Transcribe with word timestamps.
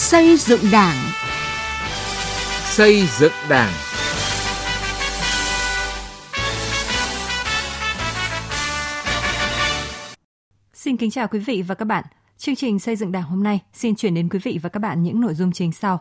Xây 0.00 0.36
dựng 0.36 0.60
Đảng. 0.72 0.96
Xây 2.64 3.02
dựng 3.18 3.32
Đảng. 3.48 3.72
Xin 10.74 10.96
kính 10.96 11.10
chào 11.10 11.28
quý 11.28 11.38
vị 11.38 11.62
và 11.62 11.74
các 11.74 11.84
bạn. 11.84 12.04
Chương 12.38 12.56
trình 12.56 12.78
xây 12.78 12.96
dựng 12.96 13.12
Đảng 13.12 13.22
hôm 13.22 13.42
nay 13.42 13.60
xin 13.72 13.94
chuyển 13.94 14.14
đến 14.14 14.28
quý 14.28 14.38
vị 14.42 14.58
và 14.62 14.68
các 14.68 14.80
bạn 14.80 15.02
những 15.02 15.20
nội 15.20 15.34
dung 15.34 15.52
chính 15.52 15.72
sau. 15.72 16.00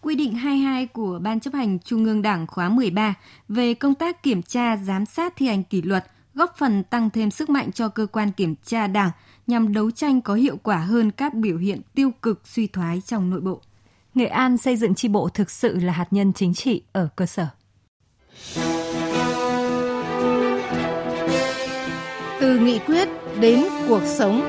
Quy 0.00 0.14
định 0.14 0.34
22 0.34 0.86
của 0.86 1.18
Ban 1.22 1.40
chấp 1.40 1.54
hành 1.54 1.78
Trung 1.78 2.04
ương 2.04 2.22
Đảng 2.22 2.46
khóa 2.46 2.68
13 2.68 3.14
về 3.48 3.74
công 3.74 3.94
tác 3.94 4.22
kiểm 4.22 4.42
tra, 4.42 4.76
giám 4.76 5.06
sát 5.06 5.32
thi 5.36 5.46
hành 5.46 5.62
kỷ 5.62 5.82
luật 5.82 6.04
góp 6.36 6.56
phần 6.56 6.84
tăng 6.84 7.10
thêm 7.10 7.30
sức 7.30 7.50
mạnh 7.50 7.72
cho 7.72 7.88
cơ 7.88 8.06
quan 8.06 8.32
kiểm 8.32 8.54
tra 8.64 8.86
Đảng 8.86 9.10
nhằm 9.46 9.72
đấu 9.72 9.90
tranh 9.90 10.20
có 10.20 10.34
hiệu 10.34 10.56
quả 10.62 10.76
hơn 10.76 11.10
các 11.10 11.34
biểu 11.34 11.56
hiện 11.58 11.80
tiêu 11.94 12.10
cực 12.22 12.46
suy 12.48 12.66
thoái 12.66 13.02
trong 13.06 13.30
nội 13.30 13.40
bộ. 13.40 13.60
Nghệ 14.14 14.26
An 14.26 14.56
xây 14.56 14.76
dựng 14.76 14.94
chi 14.94 15.08
bộ 15.08 15.28
thực 15.28 15.50
sự 15.50 15.76
là 15.76 15.92
hạt 15.92 16.06
nhân 16.10 16.32
chính 16.32 16.54
trị 16.54 16.82
ở 16.92 17.08
cơ 17.16 17.26
sở. 17.26 17.46
Từ 22.40 22.58
nghị 22.58 22.78
quyết 22.78 23.08
đến 23.40 23.64
cuộc 23.88 24.02
sống. 24.04 24.40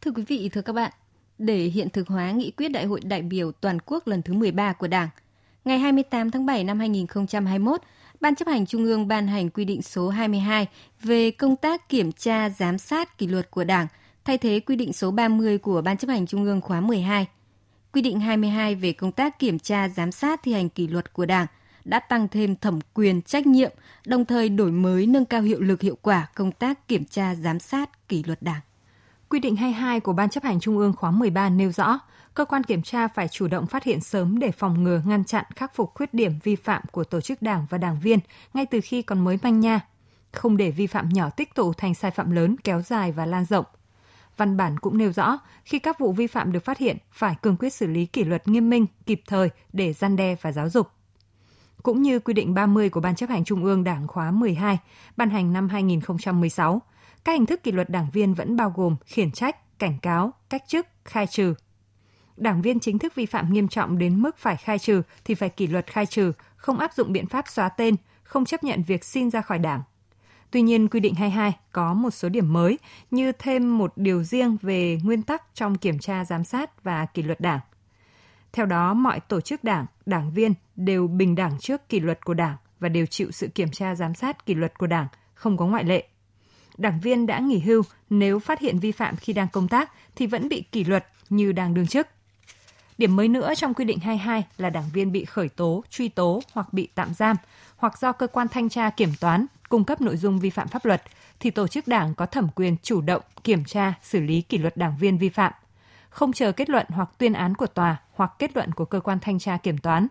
Thưa 0.00 0.10
quý 0.10 0.22
vị, 0.28 0.50
thưa 0.52 0.62
các 0.62 0.72
bạn, 0.72 0.92
để 1.38 1.56
hiện 1.56 1.90
thực 1.90 2.08
hóa 2.08 2.30
nghị 2.30 2.50
quyết 2.50 2.68
Đại 2.68 2.84
hội 2.84 3.00
đại 3.00 3.22
biểu 3.22 3.52
toàn 3.52 3.78
quốc 3.86 4.06
lần 4.06 4.22
thứ 4.22 4.34
13 4.34 4.72
của 4.72 4.86
Đảng, 4.86 5.08
ngày 5.64 5.78
28 5.78 6.30
tháng 6.30 6.46
7 6.46 6.64
năm 6.64 6.78
2021, 6.78 7.80
Ban 8.20 8.34
chấp 8.34 8.48
hành 8.48 8.66
Trung 8.66 8.84
ương 8.84 9.08
ban 9.08 9.26
hành 9.26 9.50
quy 9.50 9.64
định 9.64 9.82
số 9.82 10.08
22 10.08 10.66
về 11.02 11.30
công 11.30 11.56
tác 11.56 11.88
kiểm 11.88 12.12
tra 12.12 12.50
giám 12.50 12.78
sát 12.78 13.18
kỷ 13.18 13.26
luật 13.26 13.50
của 13.50 13.64
Đảng, 13.64 13.86
thay 14.24 14.38
thế 14.38 14.60
quy 14.60 14.76
định 14.76 14.92
số 14.92 15.10
30 15.10 15.58
của 15.58 15.82
Ban 15.82 15.96
chấp 15.96 16.08
hành 16.08 16.26
Trung 16.26 16.44
ương 16.44 16.60
khóa 16.60 16.80
12. 16.80 17.26
Quy 17.92 18.02
định 18.02 18.20
22 18.20 18.74
về 18.74 18.92
công 18.92 19.12
tác 19.12 19.38
kiểm 19.38 19.58
tra 19.58 19.88
giám 19.88 20.12
sát 20.12 20.40
thi 20.42 20.52
hành 20.52 20.68
kỷ 20.68 20.88
luật 20.88 21.12
của 21.12 21.26
Đảng 21.26 21.46
đã 21.84 21.98
tăng 21.98 22.28
thêm 22.28 22.56
thẩm 22.56 22.78
quyền 22.94 23.22
trách 23.22 23.46
nhiệm, 23.46 23.72
đồng 24.06 24.24
thời 24.24 24.48
đổi 24.48 24.70
mới 24.70 25.06
nâng 25.06 25.24
cao 25.24 25.42
hiệu 25.42 25.60
lực 25.60 25.80
hiệu 25.80 25.96
quả 26.02 26.28
công 26.34 26.52
tác 26.52 26.88
kiểm 26.88 27.04
tra 27.04 27.34
giám 27.34 27.58
sát 27.58 28.08
kỷ 28.08 28.22
luật 28.22 28.42
Đảng. 28.42 28.60
Quy 29.28 29.40
định 29.40 29.56
22 29.56 30.00
của 30.00 30.12
Ban 30.12 30.30
chấp 30.30 30.44
hành 30.44 30.60
Trung 30.60 30.78
ương 30.78 30.92
khóa 30.92 31.10
13 31.10 31.48
nêu 31.48 31.72
rõ, 31.72 31.98
cơ 32.34 32.44
quan 32.44 32.64
kiểm 32.64 32.82
tra 32.82 33.08
phải 33.08 33.28
chủ 33.28 33.48
động 33.48 33.66
phát 33.66 33.84
hiện 33.84 34.00
sớm 34.00 34.38
để 34.38 34.50
phòng 34.50 34.84
ngừa, 34.84 35.02
ngăn 35.06 35.24
chặn, 35.24 35.44
khắc 35.56 35.74
phục 35.74 35.94
khuyết 35.94 36.14
điểm 36.14 36.38
vi 36.42 36.56
phạm 36.56 36.82
của 36.92 37.04
tổ 37.04 37.20
chức 37.20 37.42
đảng 37.42 37.66
và 37.70 37.78
đảng 37.78 38.00
viên 38.00 38.18
ngay 38.54 38.66
từ 38.66 38.80
khi 38.84 39.02
còn 39.02 39.24
mới 39.24 39.38
manh 39.42 39.60
nha, 39.60 39.80
không 40.32 40.56
để 40.56 40.70
vi 40.70 40.86
phạm 40.86 41.08
nhỏ 41.08 41.30
tích 41.30 41.54
tụ 41.54 41.72
thành 41.72 41.94
sai 41.94 42.10
phạm 42.10 42.30
lớn, 42.30 42.56
kéo 42.64 42.82
dài 42.82 43.12
và 43.12 43.26
lan 43.26 43.44
rộng. 43.44 43.64
Văn 44.36 44.56
bản 44.56 44.78
cũng 44.78 44.98
nêu 44.98 45.12
rõ, 45.12 45.38
khi 45.64 45.78
các 45.78 45.98
vụ 45.98 46.12
vi 46.12 46.26
phạm 46.26 46.52
được 46.52 46.64
phát 46.64 46.78
hiện, 46.78 46.96
phải 47.12 47.34
cương 47.42 47.56
quyết 47.56 47.72
xử 47.72 47.86
lý 47.86 48.06
kỷ 48.06 48.24
luật 48.24 48.48
nghiêm 48.48 48.70
minh, 48.70 48.86
kịp 49.06 49.22
thời 49.26 49.48
để 49.72 49.92
gian 49.92 50.16
đe 50.16 50.36
và 50.42 50.52
giáo 50.52 50.68
dục. 50.68 50.88
Cũng 51.82 52.02
như 52.02 52.18
quy 52.18 52.34
định 52.34 52.54
30 52.54 52.88
của 52.88 53.00
Ban 53.00 53.14
chấp 53.14 53.30
hành 53.30 53.44
Trung 53.44 53.64
ương 53.64 53.84
Đảng 53.84 54.08
khóa 54.08 54.30
12, 54.30 54.78
ban 55.16 55.30
hành 55.30 55.52
năm 55.52 55.68
2016, 55.68 56.82
các 57.24 57.32
hình 57.32 57.46
thức 57.46 57.62
kỷ 57.62 57.72
luật 57.72 57.90
đảng 57.90 58.10
viên 58.12 58.34
vẫn 58.34 58.56
bao 58.56 58.72
gồm 58.76 58.96
khiển 59.04 59.32
trách, 59.32 59.78
cảnh 59.78 59.98
cáo, 60.02 60.32
cách 60.50 60.62
chức, 60.66 60.86
khai 61.04 61.26
trừ. 61.26 61.54
Đảng 62.42 62.62
viên 62.62 62.80
chính 62.80 62.98
thức 62.98 63.14
vi 63.14 63.26
phạm 63.26 63.52
nghiêm 63.52 63.68
trọng 63.68 63.98
đến 63.98 64.22
mức 64.22 64.38
phải 64.38 64.56
khai 64.56 64.78
trừ 64.78 65.02
thì 65.24 65.34
phải 65.34 65.48
kỷ 65.48 65.66
luật 65.66 65.86
khai 65.86 66.06
trừ, 66.06 66.32
không 66.56 66.78
áp 66.78 66.92
dụng 66.94 67.12
biện 67.12 67.26
pháp 67.26 67.48
xóa 67.48 67.68
tên, 67.68 67.96
không 68.22 68.44
chấp 68.44 68.64
nhận 68.64 68.82
việc 68.82 69.04
xin 69.04 69.30
ra 69.30 69.40
khỏi 69.40 69.58
đảng. 69.58 69.82
Tuy 70.50 70.62
nhiên, 70.62 70.88
quy 70.88 71.00
định 71.00 71.14
22 71.14 71.52
có 71.72 71.94
một 71.94 72.10
số 72.10 72.28
điểm 72.28 72.52
mới 72.52 72.78
như 73.10 73.32
thêm 73.32 73.78
một 73.78 73.92
điều 73.96 74.22
riêng 74.22 74.56
về 74.62 74.98
nguyên 75.04 75.22
tắc 75.22 75.42
trong 75.54 75.78
kiểm 75.78 75.98
tra 75.98 76.24
giám 76.24 76.44
sát 76.44 76.84
và 76.84 77.06
kỷ 77.06 77.22
luật 77.22 77.40
đảng. 77.40 77.60
Theo 78.52 78.66
đó, 78.66 78.94
mọi 78.94 79.20
tổ 79.20 79.40
chức 79.40 79.64
đảng, 79.64 79.86
đảng 80.06 80.30
viên 80.30 80.54
đều 80.76 81.06
bình 81.06 81.34
đẳng 81.34 81.58
trước 81.60 81.88
kỷ 81.88 82.00
luật 82.00 82.24
của 82.24 82.34
đảng 82.34 82.56
và 82.80 82.88
đều 82.88 83.06
chịu 83.06 83.30
sự 83.30 83.48
kiểm 83.48 83.70
tra 83.70 83.94
giám 83.94 84.14
sát 84.14 84.46
kỷ 84.46 84.54
luật 84.54 84.78
của 84.78 84.86
đảng, 84.86 85.06
không 85.34 85.56
có 85.56 85.66
ngoại 85.66 85.84
lệ 85.84 86.08
đảng 86.78 87.00
viên 87.00 87.26
đã 87.26 87.38
nghỉ 87.38 87.58
hưu 87.58 87.82
nếu 88.10 88.38
phát 88.38 88.60
hiện 88.60 88.78
vi 88.78 88.92
phạm 88.92 89.16
khi 89.16 89.32
đang 89.32 89.48
công 89.52 89.68
tác 89.68 89.92
thì 90.16 90.26
vẫn 90.26 90.48
bị 90.48 90.62
kỷ 90.72 90.84
luật 90.84 91.06
như 91.30 91.52
đang 91.52 91.74
đương 91.74 91.86
chức. 91.86 92.06
Điểm 93.02 93.16
mới 93.16 93.28
nữa 93.28 93.52
trong 93.56 93.74
quy 93.74 93.84
định 93.84 93.98
22 93.98 94.44
là 94.58 94.70
đảng 94.70 94.90
viên 94.92 95.12
bị 95.12 95.24
khởi 95.24 95.48
tố, 95.48 95.84
truy 95.90 96.08
tố 96.08 96.42
hoặc 96.52 96.72
bị 96.72 96.88
tạm 96.94 97.14
giam 97.14 97.36
hoặc 97.76 97.98
do 97.98 98.12
cơ 98.12 98.26
quan 98.26 98.48
thanh 98.48 98.68
tra 98.68 98.90
kiểm 98.90 99.12
toán 99.20 99.46
cung 99.68 99.84
cấp 99.84 100.00
nội 100.00 100.16
dung 100.16 100.38
vi 100.38 100.50
phạm 100.50 100.68
pháp 100.68 100.84
luật 100.84 101.02
thì 101.40 101.50
tổ 101.50 101.68
chức 101.68 101.88
đảng 101.88 102.14
có 102.14 102.26
thẩm 102.26 102.48
quyền 102.54 102.76
chủ 102.82 103.00
động 103.00 103.22
kiểm 103.44 103.64
tra, 103.64 103.94
xử 104.02 104.20
lý 104.20 104.40
kỷ 104.40 104.58
luật 104.58 104.76
đảng 104.76 104.96
viên 105.00 105.18
vi 105.18 105.28
phạm, 105.28 105.52
không 106.10 106.32
chờ 106.32 106.52
kết 106.52 106.70
luận 106.70 106.86
hoặc 106.88 107.08
tuyên 107.18 107.32
án 107.32 107.54
của 107.54 107.66
tòa 107.66 107.96
hoặc 108.12 108.32
kết 108.38 108.56
luận 108.56 108.72
của 108.72 108.84
cơ 108.84 109.00
quan 109.00 109.18
thanh 109.20 109.38
tra 109.38 109.56
kiểm 109.56 109.78
toán, 109.78 110.06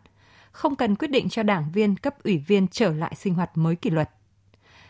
không 0.52 0.76
cần 0.76 0.96
quyết 0.96 1.12
định 1.12 1.30
cho 1.30 1.44
đảng 1.44 1.72
viên 1.72 1.96
cấp 1.96 2.16
ủy 2.24 2.38
viên 2.38 2.68
trở 2.68 2.94
lại 2.94 3.14
sinh 3.16 3.34
hoạt 3.34 3.58
mới 3.58 3.76
kỷ 3.76 3.90
luật. 3.90 4.10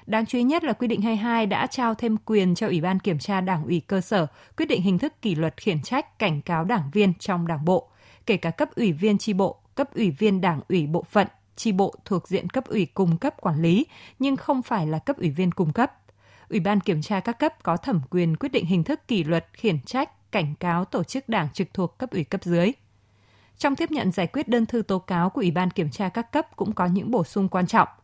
Đáng 0.06 0.26
chú 0.26 0.38
ý 0.38 0.44
nhất 0.44 0.64
là 0.64 0.74
quy 0.74 0.88
định 0.88 1.02
22 1.02 1.46
đã 1.46 1.68
trao 1.68 1.96
thêm 1.96 2.18
quyền 2.26 2.56
cho 2.56 2.68
Ủy 2.68 2.82
ban 2.82 3.00
Kiểm 3.00 3.20
tra 3.20 3.42
Đảng 3.42 3.64
ủy 3.64 3.82
cơ 3.88 4.02
sở 4.02 4.28
quyết 4.58 4.66
định 4.66 4.82
hình 4.82 5.00
thức 5.00 5.14
kỷ 5.22 5.36
luật 5.36 5.58
khiển 5.58 5.82
trách 5.82 6.20
cảnh 6.20 6.42
cáo 6.42 6.64
đảng 6.64 6.90
viên 6.94 7.14
trong 7.14 7.48
đảng 7.48 7.66
bộ, 7.66 7.90
kể 8.26 8.38
cả 8.38 8.50
cấp 8.50 8.70
ủy 8.76 8.92
viên 8.92 9.18
tri 9.18 9.34
bộ, 9.34 9.60
cấp 9.76 9.90
ủy 9.96 10.12
viên 10.12 10.42
đảng 10.42 10.62
ủy 10.70 10.88
bộ 10.88 11.06
phận, 11.12 11.28
tri 11.56 11.72
bộ 11.72 11.96
thuộc 12.06 12.28
diện 12.28 12.50
cấp 12.50 12.66
ủy 12.68 12.86
cung 12.86 13.18
cấp 13.18 13.36
quản 13.42 13.62
lý, 13.62 13.86
nhưng 14.20 14.38
không 14.38 14.62
phải 14.62 14.88
là 14.88 15.00
cấp 15.00 15.18
ủy 15.18 15.30
viên 15.30 15.52
cung 15.52 15.74
cấp. 15.74 15.94
Ủy 16.50 16.60
ban 16.60 16.80
kiểm 16.80 17.02
tra 17.02 17.20
các 17.20 17.40
cấp 17.40 17.64
có 17.64 17.78
thẩm 17.78 18.02
quyền 18.10 18.36
quyết 18.36 18.52
định 18.52 18.66
hình 18.66 18.84
thức 18.84 19.08
kỷ 19.08 19.24
luật 19.24 19.48
khiển 19.54 19.82
trách, 19.82 20.32
cảnh 20.32 20.56
cáo 20.60 20.86
tổ 20.86 21.04
chức 21.04 21.30
đảng 21.30 21.48
trực 21.54 21.74
thuộc 21.74 21.98
cấp 21.98 22.12
ủy 22.12 22.24
cấp 22.24 22.44
dưới. 22.44 22.72
Trong 23.58 23.76
tiếp 23.76 23.92
nhận 23.92 24.12
giải 24.12 24.28
quyết 24.28 24.48
đơn 24.48 24.66
thư 24.66 24.82
tố 24.82 25.00
cáo 25.00 25.30
của 25.30 25.42
Ủy 25.42 25.52
ban 25.52 25.72
kiểm 25.72 25.90
tra 25.90 26.10
các 26.10 26.32
cấp 26.32 26.48
cũng 26.56 26.74
có 26.74 26.86
những 26.86 27.12
bổ 27.12 27.24
sung 27.24 27.50
quan 27.50 27.68
trọng– 27.68 27.88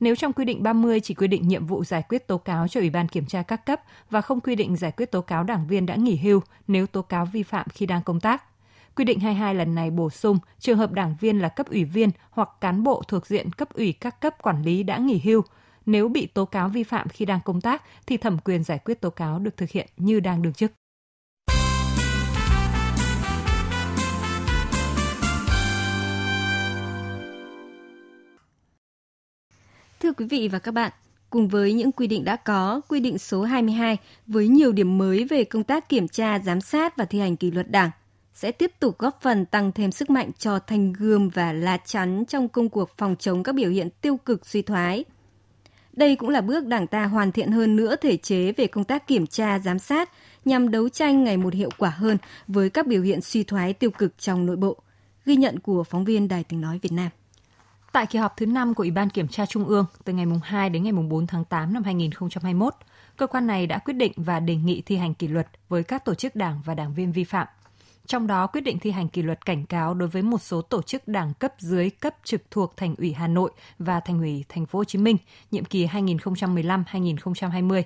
nếu 0.00 0.14
trong 0.14 0.32
quy 0.32 0.44
định 0.44 0.62
30 0.62 1.00
chỉ 1.00 1.14
quy 1.14 1.26
định 1.26 1.48
nhiệm 1.48 1.66
vụ 1.66 1.84
giải 1.84 2.02
quyết 2.08 2.26
tố 2.26 2.38
cáo 2.38 2.68
cho 2.68 2.80
Ủy 2.80 2.90
ban 2.90 3.08
kiểm 3.08 3.26
tra 3.26 3.42
các 3.42 3.66
cấp 3.66 3.80
và 4.10 4.20
không 4.20 4.40
quy 4.40 4.54
định 4.54 4.76
giải 4.76 4.92
quyết 4.92 5.10
tố 5.10 5.20
cáo 5.20 5.44
đảng 5.44 5.66
viên 5.66 5.86
đã 5.86 5.94
nghỉ 5.94 6.16
hưu 6.16 6.40
nếu 6.68 6.86
tố 6.86 7.02
cáo 7.02 7.26
vi 7.26 7.42
phạm 7.42 7.66
khi 7.68 7.86
đang 7.86 8.02
công 8.02 8.20
tác. 8.20 8.44
Quy 8.96 9.04
định 9.04 9.20
22 9.20 9.54
lần 9.54 9.74
này 9.74 9.90
bổ 9.90 10.10
sung 10.10 10.38
trường 10.58 10.78
hợp 10.78 10.92
đảng 10.92 11.16
viên 11.20 11.38
là 11.38 11.48
cấp 11.48 11.70
ủy 11.70 11.84
viên 11.84 12.10
hoặc 12.30 12.48
cán 12.60 12.82
bộ 12.82 13.02
thuộc 13.08 13.26
diện 13.26 13.52
cấp 13.52 13.68
ủy 13.74 13.92
các 13.92 14.20
cấp 14.20 14.42
quản 14.42 14.62
lý 14.62 14.82
đã 14.82 14.98
nghỉ 14.98 15.20
hưu, 15.24 15.42
nếu 15.86 16.08
bị 16.08 16.26
tố 16.26 16.44
cáo 16.44 16.68
vi 16.68 16.82
phạm 16.82 17.08
khi 17.08 17.24
đang 17.24 17.40
công 17.44 17.60
tác 17.60 17.82
thì 18.06 18.16
thẩm 18.16 18.38
quyền 18.38 18.64
giải 18.64 18.78
quyết 18.78 19.00
tố 19.00 19.10
cáo 19.10 19.38
được 19.38 19.56
thực 19.56 19.70
hiện 19.70 19.88
như 19.96 20.20
đang 20.20 20.42
đương 20.42 20.52
chức. 20.52 20.72
Thưa 30.00 30.12
quý 30.12 30.26
vị 30.26 30.48
và 30.48 30.58
các 30.58 30.72
bạn, 30.72 30.92
cùng 31.30 31.48
với 31.48 31.72
những 31.72 31.92
quy 31.92 32.06
định 32.06 32.24
đã 32.24 32.36
có, 32.36 32.80
quy 32.88 33.00
định 33.00 33.18
số 33.18 33.42
22 33.42 33.96
với 34.26 34.48
nhiều 34.48 34.72
điểm 34.72 34.98
mới 34.98 35.24
về 35.24 35.44
công 35.44 35.64
tác 35.64 35.88
kiểm 35.88 36.08
tra, 36.08 36.38
giám 36.38 36.60
sát 36.60 36.96
và 36.96 37.04
thi 37.04 37.20
hành 37.20 37.36
kỷ 37.36 37.50
luật 37.50 37.70
Đảng 37.70 37.90
sẽ 38.34 38.52
tiếp 38.52 38.72
tục 38.80 38.98
góp 38.98 39.22
phần 39.22 39.46
tăng 39.46 39.72
thêm 39.72 39.92
sức 39.92 40.10
mạnh 40.10 40.30
cho 40.38 40.58
thanh 40.58 40.92
gươm 40.92 41.28
và 41.28 41.52
lá 41.52 41.76
chắn 41.76 42.24
trong 42.28 42.48
công 42.48 42.68
cuộc 42.68 42.90
phòng 42.98 43.16
chống 43.18 43.42
các 43.42 43.54
biểu 43.54 43.70
hiện 43.70 43.88
tiêu 44.00 44.16
cực 44.16 44.46
suy 44.46 44.62
thoái. 44.62 45.04
Đây 45.92 46.16
cũng 46.16 46.28
là 46.28 46.40
bước 46.40 46.66
Đảng 46.66 46.86
ta 46.86 47.04
hoàn 47.04 47.32
thiện 47.32 47.52
hơn 47.52 47.76
nữa 47.76 47.96
thể 47.96 48.16
chế 48.16 48.52
về 48.52 48.66
công 48.66 48.84
tác 48.84 49.06
kiểm 49.06 49.26
tra, 49.26 49.58
giám 49.58 49.78
sát 49.78 50.10
nhằm 50.44 50.70
đấu 50.70 50.88
tranh 50.88 51.24
ngày 51.24 51.36
một 51.36 51.54
hiệu 51.54 51.70
quả 51.78 51.90
hơn 51.90 52.18
với 52.48 52.70
các 52.70 52.86
biểu 52.86 53.02
hiện 53.02 53.20
suy 53.20 53.42
thoái 53.42 53.72
tiêu 53.72 53.90
cực 53.90 54.18
trong 54.18 54.46
nội 54.46 54.56
bộ. 54.56 54.76
Ghi 55.24 55.36
nhận 55.36 55.58
của 55.58 55.84
phóng 55.84 56.04
viên 56.04 56.28
Đài 56.28 56.44
tiếng 56.44 56.60
nói 56.60 56.78
Việt 56.82 56.92
Nam. 56.92 57.10
Tại 57.96 58.06
kỳ 58.06 58.18
họp 58.18 58.36
thứ 58.36 58.46
5 58.46 58.74
của 58.74 58.82
Ủy 58.82 58.90
ban 58.90 59.10
Kiểm 59.10 59.28
tra 59.28 59.46
Trung 59.46 59.64
ương 59.64 59.86
từ 60.04 60.12
ngày 60.12 60.26
2 60.42 60.70
đến 60.70 60.82
ngày 60.82 60.92
4 60.92 61.26
tháng 61.26 61.44
8 61.44 61.72
năm 61.72 61.84
2021, 61.84 62.74
cơ 63.16 63.26
quan 63.26 63.46
này 63.46 63.66
đã 63.66 63.78
quyết 63.78 63.94
định 63.94 64.12
và 64.16 64.40
đề 64.40 64.54
nghị 64.56 64.82
thi 64.86 64.96
hành 64.96 65.14
kỷ 65.14 65.28
luật 65.28 65.48
với 65.68 65.82
các 65.82 66.04
tổ 66.04 66.14
chức 66.14 66.36
đảng 66.36 66.60
và 66.64 66.74
đảng 66.74 66.94
viên 66.94 67.12
vi 67.12 67.24
phạm. 67.24 67.46
Trong 68.06 68.26
đó 68.26 68.46
quyết 68.46 68.60
định 68.60 68.78
thi 68.78 68.90
hành 68.90 69.08
kỷ 69.08 69.22
luật 69.22 69.44
cảnh 69.44 69.66
cáo 69.66 69.94
đối 69.94 70.08
với 70.08 70.22
một 70.22 70.42
số 70.42 70.62
tổ 70.62 70.82
chức 70.82 71.08
đảng 71.08 71.34
cấp 71.34 71.54
dưới 71.58 71.90
cấp 71.90 72.14
trực 72.24 72.50
thuộc 72.50 72.76
Thành 72.76 72.94
ủy 72.98 73.12
Hà 73.12 73.28
Nội 73.28 73.50
và 73.78 74.00
Thành 74.00 74.18
ủy 74.18 74.44
Thành 74.48 74.66
phố 74.66 74.78
Hồ 74.78 74.84
Chí 74.84 74.98
Minh 74.98 75.16
nhiệm 75.50 75.64
kỳ 75.64 75.86
2015-2020. 75.86 77.82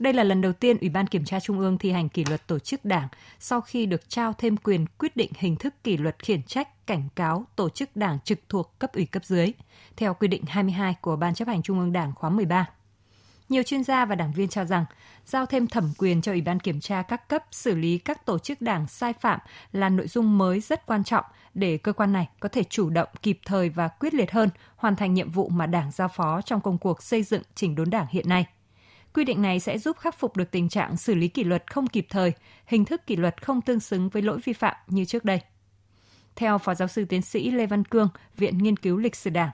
Đây 0.00 0.12
là 0.12 0.24
lần 0.24 0.40
đầu 0.40 0.52
tiên 0.52 0.78
Ủy 0.80 0.88
ban 0.88 1.06
Kiểm 1.06 1.24
tra 1.24 1.40
Trung 1.40 1.58
ương 1.58 1.78
thi 1.78 1.90
hành 1.90 2.08
kỷ 2.08 2.24
luật 2.24 2.46
tổ 2.46 2.58
chức 2.58 2.84
đảng 2.84 3.08
sau 3.38 3.60
khi 3.60 3.86
được 3.86 4.08
trao 4.08 4.32
thêm 4.32 4.56
quyền 4.56 4.86
quyết 4.86 5.16
định 5.16 5.30
hình 5.34 5.56
thức 5.56 5.74
kỷ 5.84 5.96
luật 5.96 6.18
khiển 6.18 6.42
trách, 6.42 6.86
cảnh 6.86 7.08
cáo 7.16 7.44
tổ 7.56 7.68
chức 7.68 7.96
đảng 7.96 8.18
trực 8.24 8.38
thuộc 8.48 8.78
cấp 8.78 8.92
ủy 8.92 9.06
cấp 9.06 9.24
dưới, 9.24 9.52
theo 9.96 10.14
quy 10.14 10.28
định 10.28 10.42
22 10.46 10.94
của 11.00 11.16
Ban 11.16 11.34
chấp 11.34 11.48
hành 11.48 11.62
Trung 11.62 11.78
ương 11.78 11.92
Đảng 11.92 12.12
khóa 12.14 12.30
13. 12.30 12.66
Nhiều 13.48 13.62
chuyên 13.62 13.84
gia 13.84 14.04
và 14.04 14.14
đảng 14.14 14.32
viên 14.32 14.48
cho 14.48 14.64
rằng, 14.64 14.84
giao 15.26 15.46
thêm 15.46 15.66
thẩm 15.66 15.92
quyền 15.98 16.22
cho 16.22 16.32
Ủy 16.32 16.40
ban 16.40 16.60
kiểm 16.60 16.80
tra 16.80 17.02
các 17.02 17.28
cấp 17.28 17.44
xử 17.50 17.74
lý 17.74 17.98
các 17.98 18.26
tổ 18.26 18.38
chức 18.38 18.60
đảng 18.60 18.88
sai 18.88 19.12
phạm 19.12 19.40
là 19.72 19.88
nội 19.88 20.08
dung 20.08 20.38
mới 20.38 20.60
rất 20.60 20.86
quan 20.86 21.04
trọng 21.04 21.24
để 21.54 21.76
cơ 21.76 21.92
quan 21.92 22.12
này 22.12 22.28
có 22.40 22.48
thể 22.48 22.64
chủ 22.64 22.90
động, 22.90 23.08
kịp 23.22 23.38
thời 23.44 23.68
và 23.68 23.88
quyết 23.88 24.14
liệt 24.14 24.30
hơn 24.30 24.48
hoàn 24.76 24.96
thành 24.96 25.14
nhiệm 25.14 25.30
vụ 25.30 25.48
mà 25.48 25.66
đảng 25.66 25.90
giao 25.90 26.08
phó 26.08 26.40
trong 26.42 26.60
công 26.60 26.78
cuộc 26.78 27.02
xây 27.02 27.22
dựng 27.22 27.42
chỉnh 27.54 27.74
đốn 27.74 27.90
đảng 27.90 28.06
hiện 28.10 28.28
nay– 28.28 28.46
Quy 29.14 29.24
định 29.24 29.42
này 29.42 29.60
sẽ 29.60 29.78
giúp 29.78 29.96
khắc 29.98 30.18
phục 30.18 30.36
được 30.36 30.50
tình 30.50 30.68
trạng 30.68 30.96
xử 30.96 31.14
lý 31.14 31.28
kỷ 31.28 31.44
luật 31.44 31.72
không 31.72 31.86
kịp 31.86 32.06
thời, 32.10 32.32
hình 32.66 32.84
thức 32.84 33.06
kỷ 33.06 33.16
luật 33.16 33.44
không 33.44 33.60
tương 33.60 33.80
xứng 33.80 34.08
với 34.08 34.22
lỗi 34.22 34.38
vi 34.44 34.52
phạm 34.52 34.76
như 34.86 35.04
trước 35.04 35.24
đây. 35.24 35.40
Theo 36.36 36.58
Phó 36.58 36.74
Giáo 36.74 36.88
sư 36.88 37.04
Tiến 37.04 37.22
sĩ 37.22 37.50
Lê 37.50 37.66
Văn 37.66 37.84
Cương, 37.84 38.08
Viện 38.36 38.58
Nghiên 38.58 38.76
cứu 38.76 38.96
Lịch 38.96 39.16
sử 39.16 39.30
Đảng, 39.30 39.50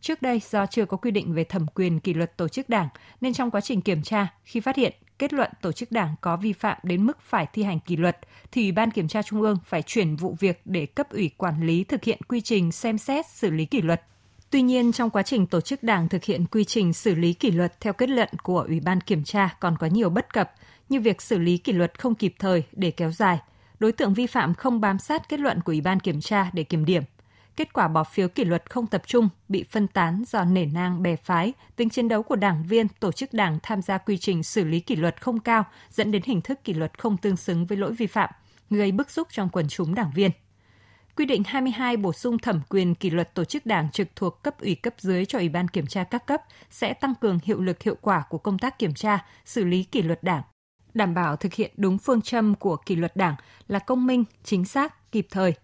Trước 0.00 0.22
đây, 0.22 0.40
do 0.50 0.66
chưa 0.66 0.84
có 0.84 0.96
quy 0.96 1.10
định 1.10 1.32
về 1.32 1.44
thẩm 1.44 1.66
quyền 1.74 2.00
kỷ 2.00 2.14
luật 2.14 2.36
tổ 2.36 2.48
chức 2.48 2.68
đảng, 2.68 2.88
nên 3.20 3.32
trong 3.32 3.50
quá 3.50 3.60
trình 3.60 3.80
kiểm 3.80 4.02
tra, 4.02 4.34
khi 4.44 4.60
phát 4.60 4.76
hiện 4.76 4.92
kết 5.18 5.32
luận 5.32 5.50
tổ 5.62 5.72
chức 5.72 5.92
đảng 5.92 6.14
có 6.20 6.36
vi 6.36 6.52
phạm 6.52 6.78
đến 6.82 7.06
mức 7.06 7.20
phải 7.20 7.46
thi 7.52 7.62
hành 7.62 7.80
kỷ 7.80 7.96
luật, 7.96 8.18
thì 8.52 8.62
Ủy 8.62 8.72
ban 8.72 8.90
Kiểm 8.90 9.08
tra 9.08 9.22
Trung 9.22 9.42
ương 9.42 9.58
phải 9.66 9.82
chuyển 9.82 10.16
vụ 10.16 10.36
việc 10.40 10.60
để 10.64 10.86
cấp 10.86 11.10
ủy 11.10 11.30
quản 11.36 11.66
lý 11.66 11.84
thực 11.84 12.04
hiện 12.04 12.18
quy 12.28 12.40
trình 12.40 12.72
xem 12.72 12.98
xét 12.98 13.26
xử 13.26 13.50
lý 13.50 13.64
kỷ 13.64 13.82
luật. 13.82 14.02
Tuy 14.50 14.62
nhiên, 14.62 14.92
trong 14.92 15.10
quá 15.10 15.22
trình 15.22 15.46
tổ 15.46 15.60
chức 15.60 15.82
đảng 15.82 16.08
thực 16.08 16.24
hiện 16.24 16.46
quy 16.46 16.64
trình 16.64 16.92
xử 16.92 17.14
lý 17.14 17.32
kỷ 17.32 17.50
luật 17.50 17.80
theo 17.80 17.92
kết 17.92 18.08
luận 18.08 18.28
của 18.42 18.64
Ủy 18.68 18.80
ban 18.80 19.00
Kiểm 19.00 19.24
tra 19.24 19.56
còn 19.60 19.76
có 19.78 19.86
nhiều 19.86 20.10
bất 20.10 20.32
cập, 20.32 20.52
như 20.88 21.00
việc 21.00 21.22
xử 21.22 21.38
lý 21.38 21.58
kỷ 21.58 21.72
luật 21.72 21.98
không 21.98 22.14
kịp 22.14 22.34
thời 22.38 22.64
để 22.72 22.90
kéo 22.90 23.10
dài, 23.10 23.38
đối 23.78 23.92
tượng 23.92 24.14
vi 24.14 24.26
phạm 24.26 24.54
không 24.54 24.80
bám 24.80 24.98
sát 24.98 25.28
kết 25.28 25.40
luận 25.40 25.60
của 25.60 25.72
Ủy 25.72 25.80
ban 25.80 26.00
Kiểm 26.00 26.20
tra 26.20 26.50
để 26.52 26.62
kiểm 26.62 26.84
điểm– 26.84 27.02
kết 27.60 27.72
quả 27.72 27.88
bỏ 27.88 28.04
phiếu 28.04 28.28
kỷ 28.28 28.44
luật 28.44 28.70
không 28.70 28.86
tập 28.86 29.02
trung, 29.06 29.28
bị 29.48 29.64
phân 29.70 29.86
tán 29.86 30.22
do 30.26 30.44
nể 30.44 30.66
nang 30.66 31.02
bè 31.02 31.16
phái, 31.16 31.52
tính 31.76 31.90
chiến 31.90 32.08
đấu 32.08 32.22
của 32.22 32.36
đảng 32.36 32.64
viên, 32.68 32.88
tổ 32.88 33.12
chức 33.12 33.32
đảng 33.32 33.58
tham 33.62 33.82
gia 33.82 33.98
quy 33.98 34.18
trình 34.18 34.42
xử 34.42 34.64
lý 34.64 34.80
kỷ 34.80 34.96
luật 34.96 35.22
không 35.22 35.40
cao, 35.40 35.64
dẫn 35.90 36.10
đến 36.12 36.22
hình 36.24 36.40
thức 36.40 36.64
kỷ 36.64 36.74
luật 36.74 36.98
không 36.98 37.16
tương 37.16 37.36
xứng 37.36 37.66
với 37.66 37.78
lỗi 37.78 37.92
vi 37.92 38.06
phạm, 38.06 38.30
gây 38.70 38.92
bức 38.92 39.10
xúc 39.10 39.28
trong 39.30 39.48
quần 39.48 39.68
chúng 39.68 39.94
đảng 39.94 40.10
viên. 40.14 40.30
Quy 41.20 41.26
định 41.26 41.42
22 41.46 41.96
bổ 41.96 42.12
sung 42.12 42.38
thẩm 42.38 42.60
quyền 42.68 42.94
kỷ 42.94 43.10
luật 43.10 43.34
tổ 43.34 43.44
chức 43.44 43.66
đảng 43.66 43.90
trực 43.90 44.08
thuộc 44.16 44.42
cấp 44.42 44.60
ủy 44.60 44.74
cấp 44.74 44.94
dưới 44.98 45.26
cho 45.26 45.38
Ủy 45.38 45.48
ban 45.48 45.68
kiểm 45.68 45.86
tra 45.86 46.04
các 46.04 46.26
cấp 46.26 46.42
sẽ 46.70 46.94
tăng 46.94 47.14
cường 47.20 47.38
hiệu 47.44 47.60
lực 47.60 47.82
hiệu 47.82 47.96
quả 48.00 48.24
của 48.28 48.38
công 48.38 48.58
tác 48.58 48.78
kiểm 48.78 48.94
tra, 48.94 49.24
xử 49.44 49.64
lý 49.64 49.82
kỷ 49.82 50.02
luật 50.02 50.22
đảng, 50.22 50.42
đảm 50.94 51.14
bảo 51.14 51.36
thực 51.36 51.54
hiện 51.54 51.70
đúng 51.76 51.98
phương 51.98 52.22
châm 52.22 52.54
của 52.54 52.76
kỷ 52.76 52.96
luật 52.96 53.16
đảng 53.16 53.34
là 53.68 53.78
công 53.78 54.06
minh, 54.06 54.24
chính 54.44 54.64
xác, 54.64 55.12
kịp 55.12 55.26
thời, 55.30 55.54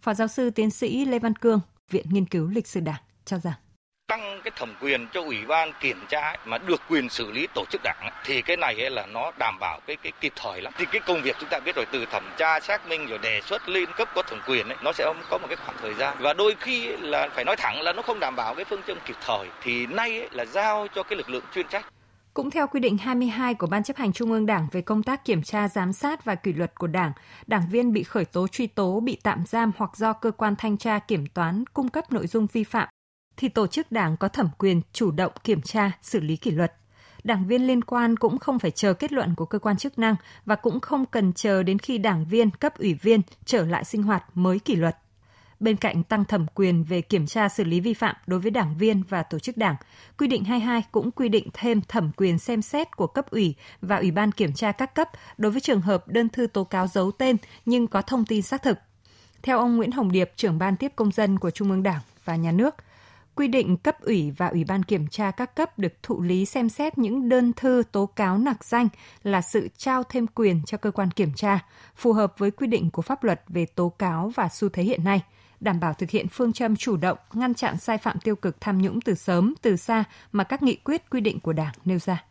Phó 0.00 0.14
giáo 0.14 0.28
sư 0.28 0.50
tiến 0.50 0.70
sĩ 0.70 1.04
Lê 1.04 1.18
Văn 1.18 1.34
Cương, 1.34 1.60
Viện 1.90 2.06
Nghiên 2.10 2.26
cứu 2.26 2.48
Lịch 2.48 2.66
sử 2.66 2.80
Đảng 2.80 3.02
cho 3.24 3.38
rằng 3.38 3.67
tăng 4.08 4.40
cái 4.44 4.50
thẩm 4.56 4.74
quyền 4.80 5.06
cho 5.12 5.22
ủy 5.22 5.46
ban 5.48 5.72
kiểm 5.80 5.98
tra 6.08 6.36
mà 6.44 6.58
được 6.58 6.80
quyền 6.88 7.08
xử 7.08 7.30
lý 7.30 7.46
tổ 7.54 7.64
chức 7.70 7.80
đảng 7.84 8.10
thì 8.24 8.42
cái 8.42 8.56
này 8.56 8.82
ấy 8.82 8.90
là 8.90 9.06
nó 9.06 9.32
đảm 9.38 9.56
bảo 9.60 9.80
cái 9.86 9.96
cái 9.96 10.12
kịp 10.20 10.32
thời 10.36 10.62
lắm. 10.62 10.72
Thì 10.78 10.84
cái 10.92 11.00
công 11.06 11.22
việc 11.22 11.36
chúng 11.40 11.48
ta 11.48 11.60
biết 11.64 11.76
rồi 11.76 11.86
từ 11.92 12.06
thẩm 12.12 12.24
tra 12.36 12.60
xác 12.60 12.88
minh 12.88 13.06
rồi 13.06 13.18
đề 13.18 13.40
xuất 13.40 13.68
lên 13.68 13.88
cấp 13.96 14.08
có 14.14 14.22
thẩm 14.22 14.38
quyền 14.46 14.68
ấy 14.68 14.76
nó 14.84 14.92
sẽ 14.92 15.12
có 15.30 15.38
một 15.38 15.46
cái 15.48 15.56
khoảng 15.56 15.76
thời 15.82 15.94
gian. 15.94 16.16
Và 16.20 16.32
đôi 16.32 16.56
khi 16.60 16.86
là 16.86 17.28
phải 17.34 17.44
nói 17.44 17.56
thẳng 17.56 17.80
là 17.80 17.92
nó 17.92 18.02
không 18.02 18.20
đảm 18.20 18.36
bảo 18.36 18.54
cái 18.54 18.64
phương 18.64 18.82
châm 18.86 18.98
kịp 19.06 19.16
thời 19.26 19.48
thì 19.62 19.86
nay 19.86 20.18
ấy 20.20 20.28
là 20.32 20.44
giao 20.44 20.86
cho 20.94 21.02
cái 21.02 21.16
lực 21.16 21.30
lượng 21.30 21.44
chuyên 21.54 21.66
trách. 21.68 21.86
Cũng 22.34 22.50
theo 22.50 22.66
quy 22.66 22.80
định 22.80 22.98
22 22.98 23.54
của 23.54 23.66
Ban 23.66 23.82
chấp 23.82 23.96
hành 23.96 24.12
Trung 24.12 24.32
ương 24.32 24.46
Đảng 24.46 24.68
về 24.72 24.80
công 24.80 25.02
tác 25.02 25.24
kiểm 25.24 25.42
tra, 25.42 25.68
giám 25.68 25.92
sát 25.92 26.24
và 26.24 26.34
kỷ 26.34 26.52
luật 26.52 26.74
của 26.74 26.86
Đảng, 26.86 27.12
đảng 27.46 27.68
viên 27.70 27.92
bị 27.92 28.02
khởi 28.02 28.24
tố 28.24 28.48
truy 28.48 28.66
tố, 28.66 29.00
bị 29.00 29.18
tạm 29.22 29.44
giam 29.46 29.72
hoặc 29.76 29.96
do 29.96 30.12
cơ 30.12 30.30
quan 30.30 30.54
thanh 30.58 30.78
tra 30.78 30.98
kiểm 30.98 31.26
toán 31.26 31.64
cung 31.74 31.88
cấp 31.88 32.12
nội 32.12 32.26
dung 32.26 32.46
vi 32.52 32.64
phạm, 32.64 32.88
thì 33.38 33.48
tổ 33.48 33.66
chức 33.66 33.92
đảng 33.92 34.16
có 34.16 34.28
thẩm 34.28 34.48
quyền 34.58 34.80
chủ 34.92 35.10
động 35.10 35.32
kiểm 35.44 35.62
tra, 35.62 35.90
xử 36.02 36.20
lý 36.20 36.36
kỷ 36.36 36.50
luật. 36.50 36.74
Đảng 37.24 37.46
viên 37.46 37.66
liên 37.66 37.84
quan 37.84 38.16
cũng 38.16 38.38
không 38.38 38.58
phải 38.58 38.70
chờ 38.70 38.92
kết 38.92 39.12
luận 39.12 39.34
của 39.34 39.44
cơ 39.44 39.58
quan 39.58 39.76
chức 39.76 39.98
năng 39.98 40.16
và 40.44 40.54
cũng 40.54 40.80
không 40.80 41.06
cần 41.06 41.32
chờ 41.32 41.62
đến 41.62 41.78
khi 41.78 41.98
đảng 41.98 42.24
viên, 42.24 42.50
cấp 42.50 42.78
ủy 42.78 42.94
viên 42.94 43.20
trở 43.44 43.66
lại 43.66 43.84
sinh 43.84 44.02
hoạt 44.02 44.24
mới 44.34 44.58
kỷ 44.58 44.76
luật. 44.76 44.96
Bên 45.60 45.76
cạnh 45.76 46.02
tăng 46.02 46.24
thẩm 46.24 46.46
quyền 46.54 46.84
về 46.84 47.00
kiểm 47.00 47.26
tra 47.26 47.48
xử 47.48 47.64
lý 47.64 47.80
vi 47.80 47.94
phạm 47.94 48.16
đối 48.26 48.40
với 48.40 48.50
đảng 48.50 48.76
viên 48.78 49.02
và 49.08 49.22
tổ 49.22 49.38
chức 49.38 49.56
đảng, 49.56 49.76
quy 50.18 50.26
định 50.26 50.44
22 50.44 50.82
cũng 50.92 51.10
quy 51.10 51.28
định 51.28 51.48
thêm 51.52 51.80
thẩm 51.88 52.10
quyền 52.16 52.38
xem 52.38 52.62
xét 52.62 52.96
của 52.96 53.06
cấp 53.06 53.30
ủy 53.30 53.54
và 53.82 53.96
ủy 53.96 54.10
ban 54.10 54.32
kiểm 54.32 54.52
tra 54.52 54.72
các 54.72 54.94
cấp 54.94 55.08
đối 55.38 55.52
với 55.52 55.60
trường 55.60 55.80
hợp 55.80 56.08
đơn 56.08 56.28
thư 56.28 56.46
tố 56.46 56.64
cáo 56.64 56.86
giấu 56.86 57.12
tên 57.12 57.36
nhưng 57.66 57.86
có 57.86 58.02
thông 58.02 58.24
tin 58.24 58.42
xác 58.42 58.62
thực. 58.62 58.78
Theo 59.42 59.58
ông 59.58 59.76
Nguyễn 59.76 59.92
Hồng 59.92 60.12
Điệp, 60.12 60.32
trưởng 60.36 60.58
ban 60.58 60.76
tiếp 60.76 60.92
công 60.96 61.12
dân 61.12 61.38
của 61.38 61.50
Trung 61.50 61.70
ương 61.70 61.82
Đảng 61.82 62.00
và 62.24 62.36
Nhà 62.36 62.52
nước, 62.52 62.74
quy 63.38 63.48
định 63.48 63.76
cấp 63.76 64.00
ủy 64.00 64.30
và 64.30 64.46
ủy 64.46 64.64
ban 64.64 64.82
kiểm 64.82 65.08
tra 65.08 65.30
các 65.30 65.56
cấp 65.56 65.78
được 65.78 65.92
thụ 66.02 66.22
lý 66.22 66.44
xem 66.44 66.68
xét 66.68 66.98
những 66.98 67.28
đơn 67.28 67.52
thư 67.52 67.82
tố 67.92 68.06
cáo 68.06 68.38
nặc 68.38 68.64
danh 68.64 68.88
là 69.22 69.42
sự 69.42 69.68
trao 69.76 70.02
thêm 70.02 70.26
quyền 70.26 70.60
cho 70.66 70.78
cơ 70.78 70.90
quan 70.90 71.10
kiểm 71.10 71.32
tra, 71.36 71.58
phù 71.96 72.12
hợp 72.12 72.34
với 72.38 72.50
quy 72.50 72.66
định 72.66 72.90
của 72.90 73.02
pháp 73.02 73.24
luật 73.24 73.42
về 73.48 73.66
tố 73.66 73.88
cáo 73.88 74.32
và 74.34 74.48
xu 74.48 74.68
thế 74.68 74.82
hiện 74.82 75.04
nay– 75.04 75.22
đảm 75.60 75.80
bảo 75.80 75.94
thực 75.94 76.10
hiện 76.10 76.26
phương 76.28 76.52
châm 76.52 76.76
chủ 76.76 76.96
động, 76.96 77.18
ngăn 77.32 77.54
chặn 77.54 77.76
sai 77.78 77.98
phạm 77.98 78.18
tiêu 78.20 78.36
cực 78.36 78.60
tham 78.60 78.82
nhũng 78.82 79.00
từ 79.00 79.14
sớm, 79.14 79.54
từ 79.62 79.76
xa 79.76 80.04
mà 80.32 80.44
các 80.44 80.62
nghị 80.62 80.74
quyết 80.74 81.10
quy 81.10 81.20
định 81.20 81.40
của 81.40 81.52
Đảng 81.52 81.74
nêu 81.84 81.98
ra. 81.98 82.24